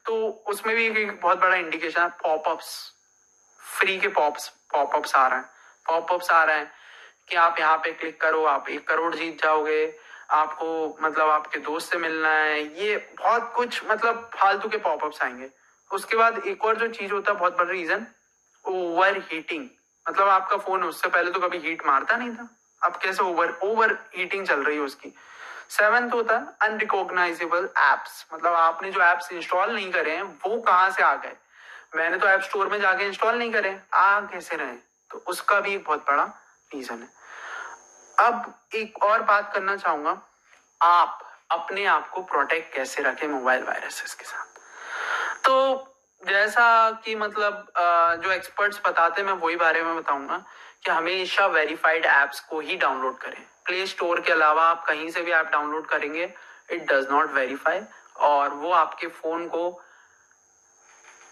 तो 0.05 0.43
उसमें 0.47 0.75
भी 0.75 0.85
एक 0.85 1.19
बहुत 1.21 1.39
बड़ा 1.39 1.55
इंडिकेशन 1.55 2.01
है 2.01 2.09
पॉपअप्स 2.23 2.69
फ्री 3.61 3.97
के 3.99 4.07
पॉप्स 4.07 4.47
पॉपअप्स 4.73 5.15
आ 5.15 5.27
रहे 5.27 5.39
हैं। 5.39 5.49
पॉपअप्स 5.88 6.29
आ 6.31 6.43
रहे 6.43 6.57
हैं 6.57 6.71
कि 7.29 7.35
आप 7.35 7.59
यहाँ 7.59 7.77
पे 7.77 7.91
क्लिक 7.91 8.21
करो, 8.21 8.43
आप 8.45 8.69
एक 8.69 8.88
करोड़ 8.88 9.13
जीत 9.15 9.41
जाओगे। 9.43 9.99
आपको 10.31 10.97
मतलब 11.01 11.29
आपके 11.29 11.59
दोस्त 11.59 11.91
से 11.91 11.97
मिलना 11.97 12.29
है। 12.29 12.61
ये 12.79 12.95
बहुत 13.19 13.51
कुछ 13.55 13.81
मतलब 13.89 14.29
फालतू 14.35 14.69
के 14.69 14.77
पॉपअप्स 14.77 15.21
आएँगे। 15.21 15.49
उसके 15.91 16.15
बाद 16.15 16.38
एक 16.47 16.65
और 16.65 16.77
जो 16.77 16.88
चीज़ 16.88 17.11
होता 17.11 17.31
है, 17.31 17.38
बहुत 17.39 17.57
बड़ा 17.57 17.71
रीजन 17.71 18.05
ओवर 18.65 19.17
हीटिंग 19.31 19.67
मतलब 20.05 20.27
आपका 20.27 20.57
फ़ोन 20.57 20.83
उससे 20.83 21.09
पहले 21.09 21.31
तो 21.31 21.39
कभी 21.39 21.57
हीट 21.57 21.85
मारता 21.85 22.15
नहीं 22.17 22.31
था। 22.31 22.47
अब 22.81 22.95
कैसे 22.95 23.23
ओवर 23.23 23.57
ओवर 23.63 23.97
हीटिंग 24.15 24.45
चल 24.47 24.63
रही 24.63 24.75
है 24.75 24.81
उसकी? 24.81 25.13
सेवेंथ 25.69 26.13
होता 26.13 26.35
है 26.35 26.47
अनरिकॉग्नाइजेबल 26.61 27.69
एप्स 27.77 28.25
मतलब 28.33 28.53
आपने 28.53 28.91
जो 28.91 29.01
एप्स 29.03 29.31
इंस्टॉल 29.31 29.73
नहीं 29.73 29.91
करे 29.91 30.15
हैं, 30.15 30.23
वो 30.23 30.59
कहाँ 30.61 30.89
से 30.91 31.03
आ 31.03 31.15
गए? 31.15 31.35
मैंने 31.95 32.17
तो 32.17 32.27
ऐप 32.27 32.41
स्टोर 32.41 32.67
में 32.67 32.79
जाके 32.81 33.05
इंस्टॉल 33.05 33.38
नहीं 33.38 33.51
करे, 33.51 33.79
आ 33.93 34.19
कैसे 34.21 34.55
रहे 34.55 34.73
तो 35.11 35.23
उसका 35.27 35.59
भी 35.59 35.73
एक 35.75 35.83
बहुत 35.85 36.05
बड़ा 36.07 36.23
रीजन 36.73 37.01
है. 37.01 37.09
अब 38.17 38.53
एक 38.75 39.03
और 39.03 39.21
बात 39.23 39.51
करना 39.53 39.75
चाहूँगा, 39.75 40.21
आप 40.81 41.25
अपने 41.51 41.85
आप 41.85 42.09
को 42.09 42.21
प्रोटेक्ट 42.21 42.73
कैसे 42.73 43.01
रखें 43.01 43.27
मोबाइल 43.27 43.63
वायरसेस 43.63 44.13
के 44.13 44.25
साथ? 44.25 44.45
तो 45.45 45.95
जैसा 46.21 46.91
कि 47.05 47.15
मतलब 47.15 47.67
जो 48.23 48.31
एक्सपर्ट्स 48.31 48.79
बताते 48.85 49.21
हैं, 49.21 49.27
मैं 49.27 49.35
वही 49.35 49.55
बारे 49.55 49.83
में 49.83 49.95
बताऊँगा 49.97 50.43
कि 50.85 50.91
हमेशा 50.91 51.45
वेरीफाइड 51.47 52.05
एप्स 52.05 52.39
को 52.39 52.59
ही 52.59 52.75
डाउनलोड 52.77 53.17
करें। 53.17 53.41
प्ले 53.65 53.85
स्टोर 53.88 54.19
के 54.21 54.31
अलावा 54.31 54.63
आप 54.63 54.85
कहीं 54.85 55.09
से 55.11 55.21
भी 55.21 55.31
ऐप 55.31 55.49
डाउनलोड 55.51 55.85
करेंगे 55.88 56.23
इट 56.71 56.91
डज 56.91 57.07
नॉट 57.11 57.31
वेरीफाई 57.33 57.81
और 58.29 58.53
वो 58.53 58.71
आपके 58.73 59.07
फ़ोन 59.07 59.47
को 59.47 59.69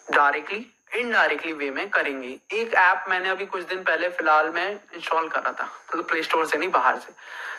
डायरेक्टली 0.07 0.65
इनडायरेक्टली 0.95 1.53
वे 1.53 1.69
में 1.71 1.89
करेंगे। 1.89 2.27
एक 2.53 2.73
ऐप 2.73 3.05
मैंने 3.09 3.29
अभी 3.29 3.45
कुछ 3.45 3.63
दिन 3.63 3.83
पहले 3.83 4.09
फ़िलहाल 4.09 4.49
में 4.49 4.67
इंस्टॉल 4.69 5.27
करा 5.29 5.51
था 5.51 5.69
तो 5.91 6.03
प्ले 6.03 6.23
स्टोर 6.23 6.45
से 6.47 6.57
नहीं, 6.57 6.69
बाहर 6.71 6.99
से। 6.99 7.13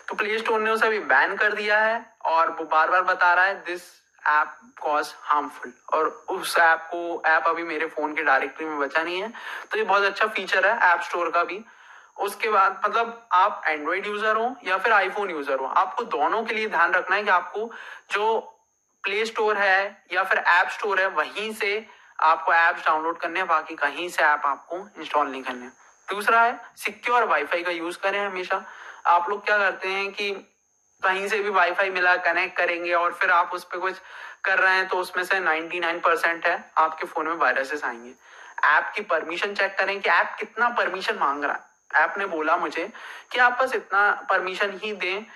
तो 0.08 0.14
प्ले 0.14 0.38
स्टोर 0.38 0.60
ने 0.60 0.70
उसे 0.70 0.86
अभी 0.86 0.98
बैन 1.00 1.36
कर 1.36 1.52
दिया 1.54 1.78
है 1.80 2.04
और 2.26 2.50
वो 2.50 2.64
बार 2.66 2.90
बार 2.90 3.02
बता 3.04 3.32
रहा 3.34 3.44
है 3.44 3.54
दिस 3.64 3.82
ऐप 4.30 4.56
कॉज 4.80 5.12
हार्मफुल 5.22 5.72
और 5.92 6.08
उस 6.30 6.56
ऐप 6.58 6.88
को 6.90 7.22
ऐप 7.26 7.46
अभी 7.46 7.62
मेरे 7.64 7.86
फ़ोन 7.88 8.14
के 8.14 8.22
डायरेक्टरी 8.22 8.66
में 8.66 8.78
बचा 8.78 9.02
नहीं 9.02 9.22
है। 9.22 9.32
तो 9.70 9.78
ये 9.78 9.84
बहुत 9.84 10.02
अच्छा 10.04 10.26
फीचर 10.28 10.66
है 10.66 10.76
ऐप 10.90 11.00
स्टोर 11.02 11.30
का 11.30 11.44
भी। 11.44 11.64
उसके 12.18 12.50
बाद 12.50 12.80
मतलब 12.84 13.28
आप 13.32 13.62
एंड्रॉइड 13.66 14.06
यूज़र 14.06 14.36
हो 14.36 14.54
या 14.64 14.78
फिर 14.78 14.92
आईफोन 14.92 15.30
यूज़र 15.30 15.58
हो, 15.58 15.66
आपको 15.66 16.04
दोनों 16.06 16.42
के 16.44 16.54
लिए 16.54 16.68
ध्यान 16.68 16.92
रखना 16.92 17.16
है 17.16 17.22
कि 17.22 17.30
आपको 17.30 17.70
जो 18.12 18.38
प्ले 19.04 19.24
स्टोर 19.26 19.56
है 19.56 20.04
या 20.12 20.24
फिर 20.24 20.38
ऐप 20.38 20.68
स्टोर 20.70 21.00
है, 21.00 21.06
वहीं 21.08 21.52
से 21.54 21.86
आपको 22.20 22.52
ऐप्स 22.52 22.84
डाउनलोड 22.86 23.18
करने 23.18 23.38
हैं, 23.38 23.48
बाकी 23.48 23.74
कहीं 23.76 24.08
से 24.08 24.22
ऐप 24.22 24.46
आपको 24.46 24.76
इंस्टॉल 24.98 25.28
नहीं 25.28 25.42
करने 25.42 25.70
दूसरा 26.08 26.40
है 26.42 26.58
सिक्योर 26.76 27.24
वाईफाई 27.24 27.62
का 27.62 27.70
यूज़ 27.70 27.98
करें 27.98 28.18
हमेशा। 28.20 28.64
आप 29.06 29.28
लोग 29.30 29.44
क्या 29.44 29.58
करते 29.58 29.88
हैं 29.88 30.10
कि 30.12 30.30
कहीं 31.04 31.28
से 31.28 31.38
भी 31.38 31.50
वाईफाई 31.50 31.90
मिला 31.90 32.16
कनेक्ट 32.16 32.56
करेंगे 32.56 32.92
और 32.92 33.12
फिर 33.12 33.30
आप 33.30 33.50
उस 33.54 33.64
पर 33.64 33.78
कुछ 33.78 33.94
कर 34.44 34.58
रहे 34.58 34.74
हैं 34.74 34.88
तो 34.88 34.96
उसमें 34.96 35.24
से 35.24 35.40
99 35.40 36.00
परसेंट 36.00 36.46
है, 36.46 36.70
आपके 36.78 37.06
फ़ोन 37.06 37.26
में 37.26 37.34
वायरसेस 37.34 37.84
आएँगे। 37.84 38.12
ऐप 38.64 38.92
की 38.94 39.02
परमिशन 39.02 39.54
चेक 39.54 39.78
करें 39.78 40.00
कि 40.00 40.08
ऐप 40.08 40.36
कितना 40.38 40.68
परमिशन 40.68 41.18
मांग 41.18 41.44
रहा 41.44 41.52
है। 41.52 42.04
ऐप 42.04 42.14
ने 42.18 42.26
बोला 42.26 42.56
मुझे 42.56 42.92
कि 43.32 43.38
आप 43.38 43.58
बस 43.62 43.74
इतना 43.74 44.26
परमिशन 44.30 44.80
ही 44.82 44.92
दें। 44.92 45.26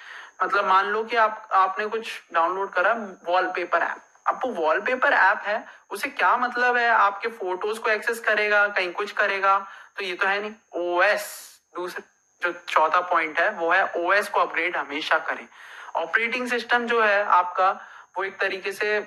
मतलब 0.45 0.67
मान 0.67 0.87
लो 0.87 1.05
कि 1.05 1.17
आप, 1.17 1.49
आपने 1.53 1.87
कुछ 1.87 2.23
डाउनलोड 2.33 2.73
करा 2.73 2.93
वॉलपेपर 3.25 3.83
ऐप 3.83 3.97
अब 4.27 4.41
वो 4.45 4.53
वॉलपेपर 4.53 5.13
ऐप 5.13 5.43
है, 5.45 5.67
उसे 5.91 6.09
क्या 6.09 6.37
मतलब 6.37 6.77
है? 6.77 6.89
आपके 6.89 7.29
फ़ोटोज़ 7.29 7.81
को 7.81 7.91
एक्सेस 7.91 8.21
करेगा, 8.21 8.69
कहीं 8.69 8.93
कुछ 8.93 9.13
करेगा 9.13 9.59
तो 9.97 10.05
ये 10.05 10.15
तो 10.15 10.27
है 10.27 10.41
नहीं। 10.41 10.53
ओएस 10.73 11.27
दूसरे 11.75 12.12
जो 12.43 12.65
चौथा 12.69 13.01
पॉइंट 13.01 13.41
है, 13.41 13.51
वो 13.51 13.73
है 13.73 13.93
ओएस 13.97 14.29
को 14.29 14.41
अपग्रेड 14.41 14.77
हमेशा 14.77 15.19
करें। 15.19 15.49
ऑपरेटिंग 15.97 16.49
सिस्टम 16.49 16.87
जो 16.87 17.03
है 17.03 17.25
आपका, 17.25 17.71
वो 18.17 18.25
एक 18.25 18.39
तरीके 18.39 18.73
से 18.73 18.99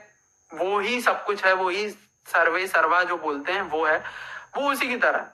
वो 0.54 0.80
ही 0.80 1.02
सब 1.02 1.26
कुछ 1.26 1.46
है, 1.46 1.54
वो 1.54 1.70
ही 1.70 1.90
सर्वे 2.26 2.68
सर्वा 2.68 3.04
जो 3.04 3.18
बोलते 3.18 3.52
हैं, 3.52 3.62
वो 3.62 3.86
है। 3.86 4.04
वो 4.58 4.72
उसी 4.72 4.88
की 4.88 4.98
तरह। 4.98 5.28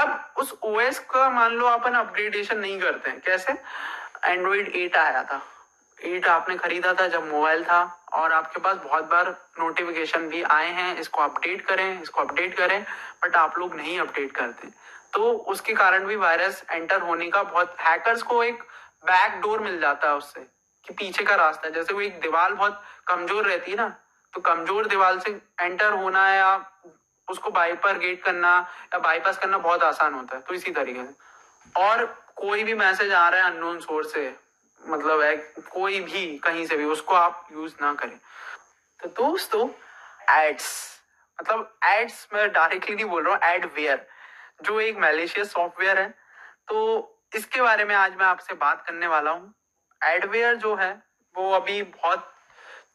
अब 0.00 0.32
उस 0.36 0.54
ओएस 0.62 0.98
का 0.98 1.30
मान 1.30 1.52
लो, 1.52 1.66
अपन 1.66 1.94
अपग्रेडेशन 1.94 2.58
नहीं 2.58 2.80
करते 2.80 3.10
हैं। 3.10 3.20
कैसे? 3.20 3.54
एंड्रॉइड 4.24 4.76
एट 4.76 4.96
आया 4.96 5.22
था। 5.22 5.42
एट 5.98 6.26
आपने 6.28 6.56
खरीदा 6.56 6.92
था 6.94 7.06
जब 7.08 7.28
मोबाइल 7.28 7.64
था, 7.64 7.82
और 8.14 8.32
आपके 8.32 8.60
पास 8.60 8.76
बहुत 8.78 9.04
बार 9.04 9.30
नोटिफिकेशन 9.58 10.28
भी 10.28 10.42
आए 10.44 10.70
हैं, 10.70 10.96
इसको 10.98 11.22
अपडेट 11.22 11.64
करें, 11.66 12.02
इसको 12.02 12.20
अपडेट 12.20 12.56
करें 12.56 12.82
बट 13.24 13.36
आप 13.36 13.58
लोग 13.58 13.74
नहीं 13.76 13.98
अपडेट 14.00 14.32
करते। 14.32 14.68
तो 15.12 15.32
उसके 15.50 15.72
कारण 15.74 16.06
भी 16.06 16.16
वायरस 16.16 16.64
एंटर 16.70 17.00
होने 17.02 17.28
का 17.30 17.42
बहुत 17.44 17.76
हैकर्स 17.80 18.22
को 18.22 18.42
एक 18.44 18.62
बैक 19.04 19.40
डोर 19.42 19.60
मिल 19.60 19.80
जाता 19.80 20.08
है 20.08 20.16
उससे, 20.16 20.40
कि 20.86 20.94
पीछे 20.94 21.24
का 21.24 21.34
रास्ता। 21.36 21.68
जैसे 21.70 21.94
वो 21.94 22.00
एक 22.00 22.20
दीवार 22.20 22.52
बहुत 22.54 22.82
कमज़ोर 23.06 23.44
रहती 23.44 23.70
है 23.70 23.76
ना 23.76 23.88
तो 24.34 24.40
कमज़ोर 24.42 24.86
दीवार 24.88 25.18
से 25.18 25.30
एंटर 25.60 25.92
होना 25.92 26.28
या 26.30 26.54
उसको 27.28 27.50
बाईपर 27.50 27.98
गेट 27.98 28.22
करना 28.24 28.56
या 28.92 28.98
बाईपास 29.00 29.38
करना 29.38 29.58
बहुत 29.60 29.82
आसान 29.82 30.14
होता 30.14 30.36
है 30.36 30.42
तो 30.42 30.54
इसी 30.54 30.70
तरीके 30.72 31.04
से। 31.04 31.80
और 31.80 32.04
कोई 32.36 32.64
भी 32.64 32.74
मैसेज 32.76 33.12
आ 33.12 33.28
रहा 33.28 33.40
है 33.40 33.50
अननोन 33.52 33.78
सोर्स 33.80 34.12
से 34.12 34.26
मतलब 34.88 35.20
है, 35.20 35.36
कोई 35.72 36.00
भी 36.00 36.38
कहीं 36.38 36.66
से 36.66 36.76
भी, 36.76 36.84
उसको 36.84 37.14
आप 37.14 37.46
यूज़ 37.52 37.74
ना 37.82 37.94
करें। 37.94 38.18
तो 39.02 39.08
दोस्तों 39.08 39.68
एड्स 40.30 40.96
मतलब 41.40 41.78
एड्स 41.84 42.28
मैं 42.34 42.52
डायरेक्टली 42.52 42.94
नहीं 42.94 43.04
बोल 43.04 43.24
रहा 43.24 43.34
हूँ 43.34 43.54
एडवेयर 43.54 44.06
जो 44.62 44.80
एक 44.80 44.96
मैलेशियस 44.96 45.52
सॉफ्टवेयर 45.52 45.98
है। 45.98 46.08
तो 46.68 47.18
इसके 47.34 47.62
बारे 47.62 47.84
में 47.84 47.94
आज 47.94 48.16
मैं 48.16 48.26
आपसे 48.26 48.54
बात 48.54 48.84
करने 48.86 49.06
वाला 49.06 49.30
हूँ। 49.30 49.54
एडवेयर 50.04 50.54
जो 50.56 50.74
है, 50.74 51.02
वो 51.34 51.50
अभी 51.52 51.82
बहुत 51.82 52.32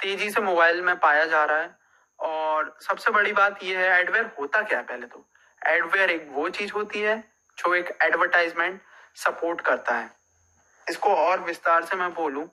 तेज़ी 0.01 0.29
से 0.31 0.41
मोबाइल 0.41 0.81
में 0.81 0.99
पाया 0.99 1.25
जा 1.25 1.43
रहा 1.43 1.57
है। 1.57 1.79
और 2.19 2.77
सबसे 2.81 3.11
बड़ी 3.11 3.33
बात 3.33 3.63
यह 3.63 3.79
है 3.79 3.99
एडवेयर 3.99 4.31
होता 4.39 4.61
क्या 4.61 4.79
है 4.79 4.85
पहले 4.85 5.07
तो? 5.07 5.29
एडवेयर 5.67 6.09
एक 6.09 6.27
वो 6.31 6.49
चीज़ 6.49 6.71
होती 6.71 7.01
है, 7.01 7.23
जो 7.57 7.75
एक 7.75 7.97
एडवर्टाइजमेंट 8.01 8.81
सपोर्ट 9.15 9.61
करता 9.61 9.95
है। 9.95 10.20
इसको 10.91 11.15
और 11.17 11.39
विस्तार 11.41 11.85
से 11.85 11.95
मैं 11.95 12.13
बोलूँ 12.13 12.47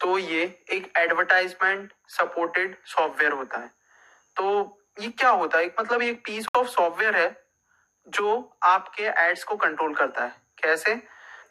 तो 0.00 0.18
ये 0.18 0.42
एक 0.72 0.92
एडवर्टाइजमेंट 0.96 1.92
सपोर्टेड 2.10 2.76
सॉफ्टवेयर 2.86 3.32
होता 3.32 3.58
है। 3.58 3.70
तो 4.36 4.78
ये 5.00 5.08
क्या 5.10 5.30
होता 5.30 5.58
है? 5.58 5.66
मतलब 5.80 6.02
एक 6.02 6.22
पीस 6.26 6.46
ऑफ़ 6.56 6.68
सॉफ्टवेयर 6.68 7.16
है 7.16 7.44
जो 8.06 8.56
आपके 8.62 9.02
एड्स 9.02 9.44
को 9.44 9.56
कंट्रोल 9.56 9.94
करता 9.94 10.24
है। 10.24 10.32
कैसे? 10.62 10.94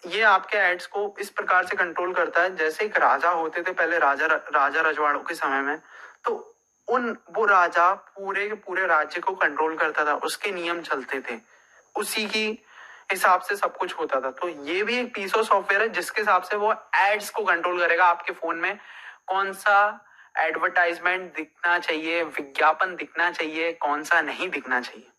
ये 0.07 0.21
आपके 0.21 0.57
एड्स 0.59 0.85
को 0.87 1.15
इस 1.19 1.29
प्रकार 1.29 1.65
से 1.65 1.75
कंट्रोल 1.75 2.13
करता 2.13 2.41
है, 2.41 2.55
जैसे 2.55 2.85
एक 2.85 2.97
राजा 2.97 3.29
होते 3.31 3.61
थे 3.61 3.71
पहले, 3.71 3.99
राजा 3.99 4.25
राजा 4.25 4.81
रजवाड़ों 4.81 5.19
के 5.19 5.35
समय 5.35 5.61
में 5.61 5.77
तो 6.25 6.33
उन, 6.87 7.17
वो 7.31 7.45
राजा 7.45 7.93
पूरे 7.93 8.47
पूरे 8.55 8.85
राज्य 8.87 9.21
को 9.21 9.33
कंट्रोल 9.35 9.75
करता 9.77 10.05
था, 10.05 10.13
उसके 10.15 10.51
नियम 10.51 10.81
चलते 10.81 11.19
थे। 11.21 11.39
उसी 11.95 12.25
की 12.27 12.63
हिसाब 13.13 13.41
से 13.41 13.55
सब 13.55 13.77
कुछ 13.77 13.93
होता 13.99 14.19
था। 14.21 14.31
तो 14.31 14.49
ये 14.49 14.83
भी 14.83 14.97
एक 14.97 15.13
पीस 15.15 15.35
ऑफ़ 15.35 15.45
सॉफ्टवेयर 15.45 15.81
है, 15.81 15.89
जिसके 15.89 16.21
हिसाब 16.21 16.43
से 16.43 16.55
वो 16.57 16.73
एड्स 16.97 17.29
को 17.29 17.43
कंट्रोल 17.45 17.79
करेगा 17.79 18.05
आपके 18.07 18.33
फ़ोन 18.33 18.57
में। 18.57 18.77
कौन 19.27 19.51
सा 19.55 20.05
एडवर्टाइजमेंट 20.39 21.35
दिखना 21.35 21.77
चाहिए, 21.79 22.23
विज्ञापन 22.23 22.95
दिखना 22.95 23.31
चाहिए, 23.31 23.71
कौन 23.73 24.03
सा 24.03 24.21
नहीं 24.21 24.49
दिखना 24.49 24.81
चाहिए। 24.81 25.09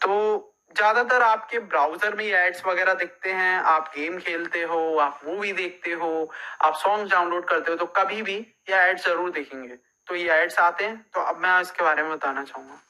तो 0.00 0.48
ज़्यादातर 0.76 1.22
आपके 1.22 1.58
ब्राउज़र 1.60 2.14
में 2.16 2.24
एड्स 2.24 2.64
वगैरह 2.66 2.94
दिखते 2.94 3.32
हैं, 3.32 3.56
आप 3.56 3.90
गेम 3.96 4.18
खेलते 4.18 4.62
हो, 4.62 4.96
आप 4.98 5.20
मूवी 5.24 5.52
देखते 5.52 5.90
हो, 5.92 6.30
आप 6.62 6.74
सॉन्ग 6.76 7.10
डाउनलोड 7.10 7.48
करते 7.48 7.70
हो 7.70 7.76
तो 7.76 7.86
कभी 7.96 8.22
भी 8.22 8.36
ये 8.70 8.76
एड्स 8.80 9.04
ज़रूर 9.06 9.30
देखेंगे। 9.30 9.76
तो 10.06 10.14
ये 10.14 10.30
एड्स 10.32 10.58
आते 10.58 10.84
हैं 10.84 11.04
तो 11.14 11.20
अब 11.22 11.36
मैं 11.38 11.60
इसके 11.60 11.82
बारे 11.82 12.02
में 12.02 12.12
बताना 12.12 12.44
चाहूँगा। 12.44 12.80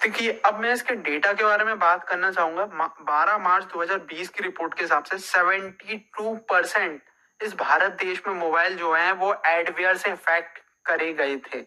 देखिए 0.00 0.32
अब 0.44 0.60
मैं 0.60 0.72
इसके 0.72 0.94
डेटा 0.96 1.32
के 1.32 1.44
बारे 1.44 1.64
में 1.64 1.78
बात 1.78 2.04
करना 2.08 2.30
चाहूँगा। 2.32 2.64
12 3.04 3.38
मार्च 3.38 3.64
2020 3.72 4.28
की 4.28 4.42
रिपोर्ट 4.42 4.74
के 4.74 4.82
हिसाब 4.82 5.04
से 5.04 5.18
72 5.18 6.36
परसेंट 6.50 7.02
इस 7.40 7.54
भारत 7.54 7.92
देश 8.00 8.22
में 8.26 8.34
मोबाइल 8.34 8.76
जो 8.76 8.92
है, 8.94 9.12
वो 9.12 9.34
एडवेयर 9.46 9.96
से 9.96 10.10
इफ़ेक्ट 10.10 10.58
करे 10.84 11.12
गए 11.12 11.36
थे। 11.36 11.60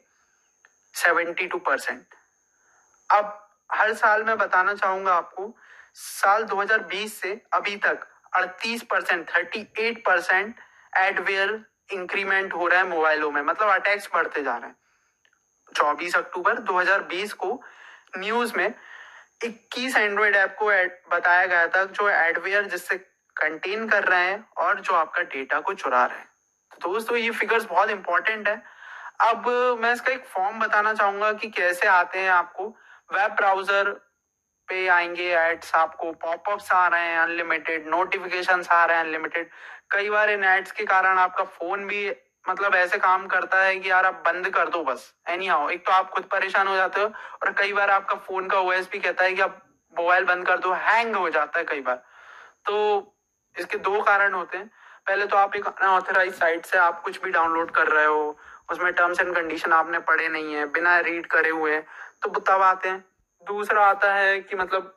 72 0.93 1.59
परसेंट 1.59 2.05
अब 3.09 3.39
हर 3.71 3.93
साल 3.93 4.23
मैं 4.23 4.37
बताना 4.37 4.73
चाहूँगा 4.73 5.13
आपको, 5.13 5.53
साल 5.93 6.43
2020 6.43 7.19
से 7.21 7.41
अभी 7.53 7.75
तक 7.75 8.07
38 8.35 8.83
percent 8.83 9.29
thirty 9.29 9.65
eight 9.79 10.03
percent 10.05 10.55
adware 10.97 11.59
increment 11.93 12.53
हो 12.53 12.67
रहा 12.67 12.79
है 12.79 12.87
मोबाइलों 12.89 13.31
में। 13.31 13.41
मतलब 13.41 13.69
अटैक्स 13.69 14.09
बढ़ते 14.13 14.43
जा 14.43 14.57
रहे 14.57 14.69
हैं। 14.69 14.75
24 15.75 16.15
अक्टूबर 16.15 16.59
2020 16.61 17.33
को 17.33 17.61
न्यूज़ 18.17 18.53
में 18.57 18.73
21 19.45 19.97
एंड्रॉइड 19.97 20.35
ऐप 20.35 20.55
को 20.59 20.67
बताया 21.15 21.45
गया 21.45 21.67
था 21.67 21.83
जो 21.85 22.09
एडवेयर 22.09 22.65
जिससे 22.65 22.97
कंटेन 23.35 23.87
कर 23.89 24.03
रहे 24.03 24.25
हैं 24.25 24.45
और 24.57 24.79
जो 24.79 24.93
आपका 24.93 25.21
डेटा 25.23 25.59
को 25.59 25.73
चुरा 25.73 26.05
रहे 26.05 26.17
हैं। 26.17 26.27
तो 26.71 26.93
दोस्तों, 26.93 27.17
ये 27.17 27.29
फिगर्स 27.31 27.65
बहुत 27.65 27.89
इंपॉर्टेंट 27.89 28.47
है। 28.47 28.61
अब 29.21 29.47
मैं 29.81 29.93
इसका 29.93 30.11
एक 30.11 30.25
फॉर्म 30.25 30.59
बताना 30.59 30.93
चाहूँगा 30.93 31.31
कि 31.33 31.49
कैसे 31.49 31.87
आते 31.87 32.19
हैं 32.19 32.29
आपको। 32.29 32.67
वेब 33.13 33.31
ब्राउज़र 33.31 33.89
पे 34.67 34.87
आएँगे 34.87 35.29
एड्स 35.35 35.73
आपको 35.75 36.11
पॉपअप्स 36.11 36.71
आ 36.71 36.87
रहे 36.87 37.07
हैं 37.07 37.19
अनलिमिटेड 37.19 37.87
नोटिफिकेशन 37.87 38.63
आ 38.71 38.83
रहे 38.85 38.97
हैं 38.97 39.03
अनलिमिटेड 39.03 39.49
कई 39.91 40.09
बार 40.09 40.29
इन 40.29 40.43
एड्स 40.43 40.71
के 40.71 40.85
कारण 40.85 41.17
आपका 41.17 41.43
फ़ोन 41.57 41.85
भी 41.87 42.09
मतलब 42.45 42.75
ऐसे 42.75 42.97
काम 42.99 43.25
करता 43.27 43.61
है 43.61 43.75
कि 43.79 43.89
यार 43.89 44.05
आप 44.05 44.21
बंद 44.25 44.49
कर 44.49 44.69
दो 44.69 44.83
बस। 44.83 45.13
एनी 45.29 45.47
हाउ 45.47 45.69
एक 45.69 45.85
तो 45.85 45.91
आप 45.91 46.09
खुद 46.09 46.23
परेशान 46.31 46.67
हो 46.67 46.75
जाते 46.75 47.01
हो 47.01 47.07
और 47.07 47.51
कई 47.57 47.73
बार 47.73 47.89
आपका 47.91 48.15
फ़ोन 48.17 48.47
का 48.47 48.59
ओएस 48.59 48.89
भी 48.91 48.99
कहता 48.99 49.23
है 49.23 49.33
कि 49.33 49.41
आप 49.41 49.61
मोबाइल 49.93 50.25
बंद 50.25 50.45
कर 50.47 50.57
दो 50.59 50.71
हैंग 50.73 51.15
हो 51.15 51.29
जाता 51.29 51.59
है 51.59 51.65
कई 51.65 51.81
बार। 51.81 52.03
तो 52.65 52.75
इसके 53.55 53.77
दो 53.79 54.01
कारण 54.01 54.33
होते 54.33 54.57
हैं। 54.57 54.69
पहले 55.07 55.25
तो 55.25 55.37
आप 55.37 55.55
एक 55.55 55.65
अनऑथराइज 55.67 56.33
साइट 56.33 56.65
से 56.65 56.77
आप 56.77 57.01
कुछ 57.03 57.21
भी 57.23 57.31
डाउनलोड 57.31 57.71
कर 57.71 57.87
रहे 57.87 58.05
हो, 58.05 58.37
उसमें 58.71 58.91
टर्म्स 58.93 59.19
एंड 59.19 59.33
कंडीशन 59.35 59.73
आपने 59.73 59.99
पढ़े 60.01 60.27
नहीं 60.29 60.53
है, 60.53 60.65
बिना 60.67 60.99
रीड 60.99 61.25
करे 61.27 61.49
हुए 61.51 61.77
तो 62.23 62.29
तब 62.31 62.61
आते 62.61 62.89
हैं। 62.89 63.03
दूसरा 63.47 63.85
आता 63.85 64.13
है 64.13 64.39
कि 64.41 64.55
मतलब 64.55 64.95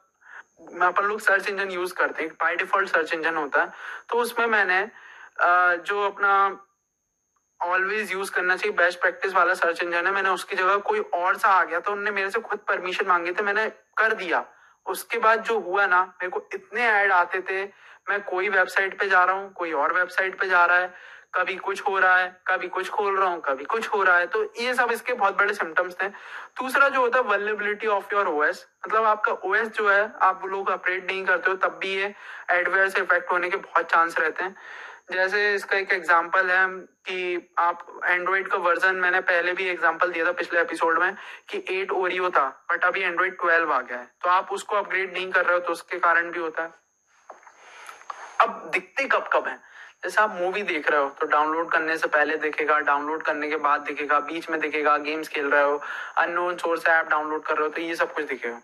अपन 0.83 1.05
लोग 1.05 1.21
सर्च 1.21 1.49
इंजन 1.49 1.71
यूज़ 1.71 1.95
करते 1.95 2.23
हैं 2.23 2.33
बाय 2.33 2.57
डिफ़ॉल्ट 2.57 2.88
सर्च 2.88 3.12
इंजन 3.15 3.37
होता 3.37 3.62
है। 3.62 3.73
तो 4.09 4.19
उसमें 4.19 4.47
मैंने 4.47 4.81
जो 5.83 6.07
अपना 6.07 6.35
ऑलवेज 7.61 8.13
यूज़ 8.13 8.31
करना 8.33 8.57
चाहिए। 8.57 8.77
बेस्ट 8.77 9.01
प्रैक्टिस 9.01 9.35
वाला 9.35 9.55
सर्च 9.55 9.83
इंजन 9.83 10.07
है। 10.07 10.13
मैंने 10.13 10.29
उसकी 10.29 10.57
जगह 10.57 10.77
कोई 10.87 11.01
और 11.15 11.37
सा 11.37 11.49
आ 11.49 11.65
गया 11.65 11.81
तो 11.81 11.93
उन्होंने 11.93 12.11
मेरे 12.11 12.31
से 12.31 12.41
खुद 12.41 12.59
परमिशन 12.69 13.07
मांगे 13.07 13.33
थे। 13.33 13.43
मैंने 13.43 13.69
कर 13.99 14.15
दिया। 14.15 14.45
उसके 14.87 15.19
बाद 15.19 15.43
जो 15.43 15.59
हुआ 15.61 15.87
ना, 15.87 16.03
मेरे 16.03 16.31
को 16.31 16.49
इतने 16.55 16.83
ऐड 16.83 17.13
आते 17.13 17.41
थे। 17.41 17.65
मैं 18.09 18.23
कोई 18.23 18.49
वेबसाइट 18.49 18.99
पे 18.99 19.09
जा 19.09 19.25
रहा 19.25 19.37
हूँ, 19.37 19.53
कोई 19.53 19.73
और 19.73 19.93
वेबसाइट 19.93 20.39
पे 20.41 20.49
जा 20.49 20.65
रहा 20.65 20.79
है। 20.79 20.95
कभी 21.35 21.55
कुछ 21.57 21.81
हो 21.89 21.99
रहा 21.99 22.17
है, 22.17 22.29
कभी 22.47 22.69
कुछ 22.69 22.89
खोल 22.91 23.17
रहा 23.19 23.29
हूँ, 23.29 23.41
कभी 23.41 23.65
कुछ 23.65 23.89
हो 23.89 24.03
रहा 24.03 24.19
है। 24.19 24.27
तो 24.27 24.43
ये 24.61 24.75
सब 24.75 24.91
इसके 24.93 25.13
बहुत 25.13 25.37
बड़े 25.39 25.55
सिम्टम्स 25.55 25.97
थे। 26.03 26.09
दूसरा 26.61 26.89
जो 26.89 27.01
होता 27.01 27.19
है 27.19 27.25
वल्नेबिलिटी 27.25 27.87
ऑफ़ 27.87 28.15
योर 28.15 28.29
ओएस 28.29 28.67
मतलब 28.87 29.05
आपका 29.05 29.33
ओएस 29.45 29.69
जो 29.69 29.89
है, 29.91 30.13
आप 30.23 30.45
लोग 30.47 30.71
अपडेट 30.71 31.11
नहीं 31.11 31.25
करते 31.25 31.51
हो, 31.51 31.57
तब 31.57 31.79
भी 31.79 31.95
ये 31.95 32.15
एडवेयर 32.51 32.89
से 32.89 33.01
इफ़ेक्ट 33.01 33.33
होने 33.33 33.51
के 33.51 33.57
बहुत 33.57 33.91
चांस 33.91 34.19
रहते 34.19 34.45
हैं। 34.45 34.57
जैसे 35.09 35.55
इसका 35.55 35.77
एक 35.79 35.93
एग्जांपल 35.93 36.51
है 36.51 36.67
कि 37.09 37.55
आप 37.59 37.87
एंड्रॉइड 38.05 38.49
का 38.49 38.59
वर्जन 38.59 38.97
मैंने 38.97 39.21
पहले 39.21 39.53
भी 39.53 39.69
एग्जांपल 39.69 40.11
दिया 40.13 40.25
था 40.27 40.33
पिछले 40.41 40.61
एपिसोड 40.61 40.99
में 41.01 41.15
कि 41.49 41.63
एट 41.71 41.91
ओरियो 41.93 42.31
था 42.31 42.47
बट 42.71 42.85
अभी 42.85 43.03
एंड्रॉइड 43.03 43.37
ट्वेल्व 43.41 43.73
आ 43.73 43.81
गया 43.81 43.99
है। 43.99 44.09
तो 44.23 44.31
आप 44.31 44.51
उसको 44.53 44.77
अपग्रेड 44.77 45.13
नहीं 45.13 45.31
कर 45.31 45.45
रहे 45.45 45.55
हो 45.55 45.61
तो 45.61 45.73
उसके 45.73 45.99
कारण 45.99 46.31
भी 46.31 46.39
होता 46.39 46.63
है। 46.63 46.71
अब 48.41 48.71
दिखते 48.73 49.05
कब 49.05 49.29
कब 49.33 49.49
है? 49.49 49.57
जैसे 50.05 50.21
आप 50.21 50.35
मूवी 50.41 50.63
देख 50.65 50.91
रहे 50.91 51.01
हो 51.01 51.09
तो 51.21 51.27
डाउनलोड 51.27 51.71
करने 51.71 51.97
से 51.99 52.09
पहले 52.09 52.37
दिखेगा 52.39 52.79
डाउनलोड 52.81 53.23
करने 53.23 53.49
के 53.49 53.57
बाद 53.59 53.81
दिखेगा, 53.81 54.19
बीच 54.21 54.51
में 54.51 54.61
दिखेगा 54.61 54.97
गेम्स 54.99 55.29
खेल 55.29 55.51
रहे 55.51 55.63
हो 55.63 55.81
अननोन 56.19 56.57
सोर्स 56.57 56.87
ऐप 56.89 57.09
डाउनलोड 57.11 57.45
कर 57.45 57.57
रहे 57.57 57.63
हो 57.63 57.75
तो 57.75 57.81
ये 57.81 57.95
सब 57.97 58.13
कुछ 58.15 58.25
दिखेगा। 58.25 58.61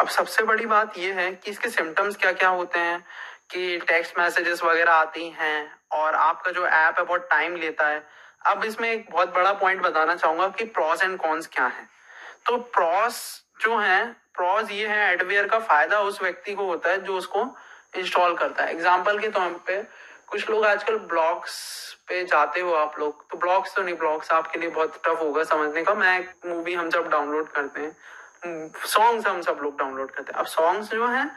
अब 0.00 0.08
सबसे 0.08 0.42
बड़ी 0.44 0.66
बात 0.66 0.98
यह 0.98 1.14
है 1.14 1.30
कि 1.34 1.50
इसके 1.50 1.68
सिम्टम्स 1.68 2.16
क्या 2.16 2.32
क्या 2.32 2.48
होते 2.50 2.78
हैं? 2.78 3.04
कि 3.50 3.78
टेक्स्ट 3.78 4.18
मैसेजेस 4.18 4.62
वगैरह 4.62 4.92
आती 4.92 5.28
हैं 5.30 5.72
और 5.92 6.14
आपका 6.14 6.50
जो 6.50 6.66
ऐप 6.66 6.98
है 6.98 7.04
बहुत 7.04 7.28
टाइम 7.30 7.56
लेता 7.56 7.86
है। 7.86 8.02
अब 8.46 8.64
इसमें 8.64 8.90
एक 8.90 9.10
बहुत 9.10 9.34
बड़ा 9.34 9.52
पॉइंट 9.54 9.82
बताना 9.82 10.14
चाहूँगा 10.14 10.48
कि 10.48 10.64
प्रॉस 10.76 11.02
एंड 11.02 11.16
कॉन्स 11.18 11.46
क्या 11.46 11.66
है। 11.66 11.88
तो 12.46 12.56
प्रॉस 12.76 13.20
जो 13.60 13.76
है 13.78 14.04
प्रॉस 14.36 14.70
ये 14.70 14.86
है 14.86 15.12
एडवेयर 15.12 15.46
का 15.48 15.58
फ़ायदा 15.60 16.00
उस 16.00 16.22
व्यक्ति 16.22 16.54
को 16.54 16.66
होता 16.66 16.90
है 16.90 17.02
जो 17.04 17.16
उसको 17.16 17.46
इंस्टॉल 17.96 18.36
करता 18.36 18.64
है। 18.64 18.72
एग्ज़ाम्पल 18.72 19.18
के 19.18 19.28
तौर 19.28 19.60
पे, 19.66 19.82
कुछ 20.28 20.50
लोग 20.50 20.64
आजकल 20.66 20.98
ब्लॉग्स 21.08 21.54
पे 22.08 22.24
जाते 22.24 22.60
हो 22.60 22.72
आप 22.74 22.98
लोग। 22.98 23.24
तो 23.30 23.38
ब्लॉग्स 23.38 23.74
तो 23.76 23.82
नहीं 23.82 23.94
ब्लॉग्स 23.96 24.30
आपके 24.32 24.58
लिए 24.58 24.68
बहुत 24.68 25.00
टफ 25.06 25.20
होगा 25.20 25.44
समझने 25.44 25.82
का। 25.84 25.94
मैं 25.94 26.18
मूवी 26.46 26.74
हम 26.74 26.88
जब 26.90 27.08
डाउनलोड 27.10 27.48
करते 27.52 27.80
हैं। 27.80 28.70
सॉन्ग्स 28.86 29.26
हम 29.26 29.40
सब 29.42 29.58
लोग 29.62 29.78
डाउनलोड 29.78 30.10
करते 30.10 30.32
हैं। 30.32 30.38
अब 30.38 30.46
सॉन्ग्स 30.46 30.90
जो 30.90 31.06
हैं 31.06 31.30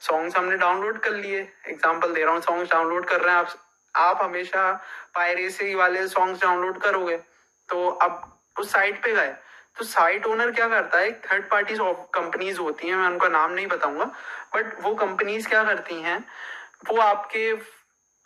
सॉन्ग्स 0.00 0.36
हमने 0.36 0.56
डाउनलोड 0.56 0.98
कर 0.98 1.10
लिए। 1.10 1.40
एग्ज़ाम्पल 1.68 2.12
दे 2.14 2.24
रहा 2.24 2.32
हूँ 2.34 2.40
सॉन्ग्स 2.40 2.70
डाउनलोड 2.70 3.06
कर 3.06 3.20
रहे 3.20 3.34
हैं 3.34 3.40
आप। 3.40 3.54
आप 3.94 4.22
हमेशा 4.22 4.72
पायरेसी 5.14 5.74
वाले 5.74 6.06
सॉन्ग्स 6.08 6.40
डाउनलोड 6.42 6.78
करोगे। 6.78 7.16
तो 7.68 7.88
अब 7.88 8.38
उस 8.58 8.72
साइट 8.72 9.02
पे 9.04 9.12
गए। 9.12 9.34
तो 9.78 9.84
साइट 9.84 10.26
ओनर 10.26 10.50
क्या 10.50 10.68
करता 10.68 10.98
है? 10.98 11.12
थर्ड 11.22 11.48
पार्टी 11.50 11.74
कंपनीज़ 12.14 12.58
होती 12.58 12.88
हैं, 12.88 12.96
मैं 12.96 13.08
उनका 13.08 13.28
नाम 13.28 13.52
नहीं 13.52 13.66
बताऊँगा। 13.66 14.04
बट 14.54 14.80
वो 14.80 14.94
कंपनीज़ 14.94 15.48
क्या 15.48 15.62
करती 15.64 16.00
हैं? 16.02 16.24
वो 16.90 17.00
आपके 17.00 17.52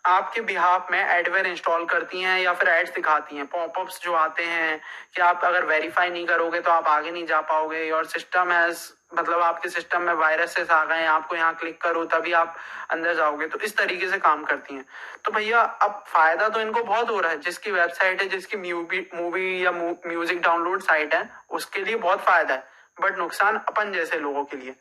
आपके 0.04 0.40
बिहाफ 0.40 0.90
में 0.90 0.98
एडवेयर 0.98 1.46
इंस्टॉल 1.46 1.84
करती 1.86 2.20
हैं 2.20 2.40
या 2.40 2.52
फिर 2.54 2.68
एड्स 2.68 2.90
दिखाती 2.94 3.36
हैं? 3.36 3.46
पॉपअप्स 3.46 4.00
जो 4.02 4.12
आते 4.14 4.44
हैं 4.44 4.80
कि 5.14 5.20
आप 5.22 5.44
अगर 5.44 5.64
वेरीफाई 5.64 6.10
नहीं 6.10 6.26
करोगे 6.26 6.60
तो 6.60 6.70
आप 6.70 6.88
आगे 6.88 7.10
नहीं 7.10 7.26
जा 7.26 7.40
पाओगे। 7.42 7.90
और 7.90 8.04
सिस्टम 8.06 8.50
हैज़ 8.52 8.88
मतलब 9.14 9.40
आपके 9.40 9.68
सिस्टम 9.68 10.02
में 10.02 10.12
वायरसेस 10.14 10.70
आ 10.70 10.84
गए 10.84 11.04
आपको 11.06 11.36
यहाँ 11.36 11.54
क्लिक 11.54 11.80
करो, 11.82 12.04
तभी 12.04 12.32
आप 12.32 12.56
अंदर 12.90 13.14
जाओगे। 13.14 13.46
तो 13.46 13.58
इस 13.58 13.76
तरीके 13.76 14.08
से 14.08 14.18
काम 14.18 14.42
करती 14.44 14.74
हैं। 14.74 14.84
तो 15.24 15.32
भैया, 15.32 15.60
अब 15.60 16.02
फ़ायदा 16.06 16.48
तो 16.48 16.60
इनको 16.60 16.82
बहुत 16.82 17.10
हो 17.10 17.20
रहा 17.20 17.30
है। 17.30 17.40
जिसकी 17.40 17.70
वेबसाइट 17.70 18.22
है, 18.22 18.28
जिसकी 18.28 18.56
मूवी 18.56 19.64
या 19.64 19.70
म्यूज़िक 19.70 20.40
डाउनलोड 20.42 20.82
साइट 20.82 21.14
है, 21.14 21.28
उसके 21.50 21.80
लिए 21.80 21.96
बहुत 21.96 22.20
फ़ायदा 22.20 22.54
है। 22.54 22.66
बट 22.98 23.18
नुकसान 23.18 23.56
अपन 23.58 23.92
जैसे 23.92 24.18
लोगों 24.18 24.44
के 24.44 24.56
लिए। 24.56 24.74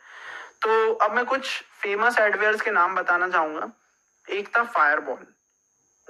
तो 0.62 0.94
अब 0.96 1.16
मैं 1.16 1.26
कुछ 1.26 1.48
फ़ेमस 1.82 2.20
एडवेयर्स 2.20 2.62
के 2.62 2.72
नाम 2.72 2.96
बताना 2.96 3.30
चाहूँगा। 3.30 3.72
एक 4.30 4.58
था 4.58 4.64
फायरबॉल 4.64 5.26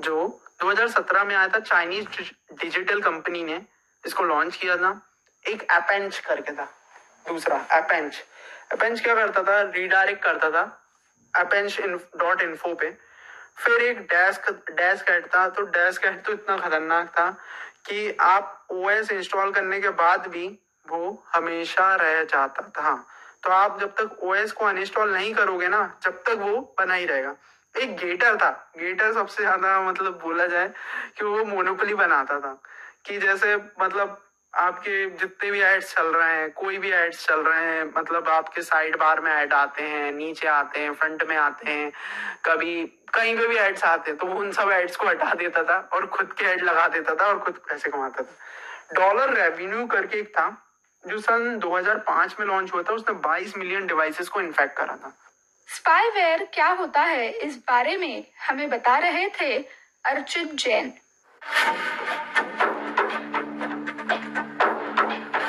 जो 0.01 0.41
2017 0.59 1.23
में 1.23 1.35
आया 1.35 1.47
था 1.47 1.59
चाइनीज़ 1.59 2.05
डिजिटल 2.53 3.01
कंपनी 3.01 3.43
ने। 3.43 3.65
इसको 4.05 4.23
लॉन्च 4.23 4.55
किया 4.57 4.77
था। 4.77 5.01
एक 5.47 5.63
एपेंच 5.71 6.19
करके 6.19 6.51
था। 6.51 6.65
दूसरा 7.27 7.65
एपेंच 7.71 8.23
एपेंच 8.73 9.01
क्या 9.01 9.15
करता 9.15 9.43
था? 9.43 9.61
रीडायरेक्ट 9.61 10.23
करता 10.23 10.49
था। 10.49 10.63
एपेंच 11.37 11.81
डॉट 12.17 12.41
इन्फो 12.41 12.75
पे। 12.75 12.97
फिर 13.57 13.81
एक 13.81 13.99
डेस्क 14.01 14.49
डेस्क 14.71 15.09
एड 15.09 15.25
था। 15.35 15.49
तो 15.49 15.61
डेस्क 15.61 16.05
एड 16.05 16.23
तो 16.23 16.33
इतना 16.33 16.57
खतरनाक 16.57 17.09
था 17.09 17.31
कि 17.87 18.17
आप 18.19 18.67
ओएस 18.71 19.11
इंस्टॉल 19.11 19.51
करने 19.51 19.81
के 19.81 19.89
बाद 19.89 20.27
भी 20.27 20.59
वो 20.87 21.23
हमेशा 21.35 21.95
रह 21.95 22.23
जाता 22.23 22.61
था। 22.61 23.07
तो 23.43 23.49
आप 23.49 23.79
जब 23.79 23.95
तक 23.95 24.19
ओएस 24.23 24.51
को 24.51 24.65
अनइंस्टॉल 24.65 25.13
नहीं 25.13 25.33
करोगे 25.33 25.67
ना, 25.67 25.99
जब 26.03 26.23
तक 26.23 26.29
वो 26.29 26.75
बना 26.79 26.93
ही 26.93 27.05
रहेगा। 27.05 27.35
एक 27.75 27.95
गेटर 27.97 28.35
था। 28.37 28.49
गेटर 28.77 29.13
सबसे 29.13 29.43
ज़्यादा 29.43 29.79
मतलब 29.81 30.19
बोला 30.23 30.45
जाए 30.45 30.67
कि 31.17 31.25
वो 31.25 31.43
मोनोपली 31.45 31.93
बनाता 31.93 32.39
था। 32.39 32.61
कि 33.05 33.17
जैसे 33.17 33.55
मतलब 33.55 34.19
आपके 34.53 35.09
जितने 35.09 35.49
भी 35.51 35.61
एड्स 35.61 35.93
चल 35.95 36.07
रहे 36.07 36.35
हैं, 36.35 36.51
कोई 36.51 36.77
भी 36.77 36.91
एड्स 36.91 37.25
चल 37.27 37.39
रहे 37.39 37.63
हैं 37.65 37.83
मतलब 37.97 38.29
आपके 38.29 38.61
साइड 38.61 38.97
बार 38.97 39.19
में 39.19 39.31
ऐड 39.31 39.53
आते 39.53 39.83
हैं, 39.83 40.11
नीचे 40.11 40.47
आते 40.47 40.79
हैं 40.79 40.93
फ्रंट 40.93 41.23
में 41.23 41.35
आते 41.37 41.71
हैं, 41.71 41.91
कभी, 42.45 42.85
कहीं 43.13 43.35
पे 43.37 43.47
भी 43.47 43.55
एड्स 43.55 43.83
आते 43.83 44.11
हैं 44.11 44.19
तो 44.19 44.27
वो 44.27 44.39
उन 44.39 44.51
सब 44.51 44.69
एड्स 44.71 44.95
को 44.95 45.07
हटा 45.07 45.33
देता 45.33 45.63
था 45.63 45.77
और 45.93 46.05
खुद 46.07 46.33
के 46.33 46.45
एड 46.45 46.63
लगा 46.63 46.87
देता 46.87 47.15
था 47.15 47.25
और 47.25 47.39
खुद 47.39 47.53
पैसे 47.69 47.89
कमाता 47.89 48.23
था। 48.23 48.93
डॉलर 48.93 49.33
रेवेन्यू 49.33 49.85
करके 49.87 50.19
एक 50.19 50.29
था, 50.29 50.47
जो 51.03 51.19
सन 51.19 51.57
2005 51.59 52.39
में 52.39 52.47
लॉन्च 52.47 52.73
हुआ 52.73 52.83
था, 52.83 52.93
उसने 52.93 53.13
22 53.21 53.57
मिलियन 53.57 53.87
डिवाइसेस 53.87 54.29
को 54.29 54.41
इन्फेक्ट 54.41 54.77
करा 54.77 54.95
था। 54.95 55.13
स्पाईवेयर 55.75 56.43
क्या 56.53 56.67
होता 56.69 57.01
है 57.01 57.29
इस 57.45 57.55
बारे 57.57 57.95
में 57.97 58.23
हमें 58.47 58.69
बता 58.69 58.97
रहे 58.97 59.27
थे 59.39 59.57
अर्चित 60.05 60.53
जैन। 60.55 60.91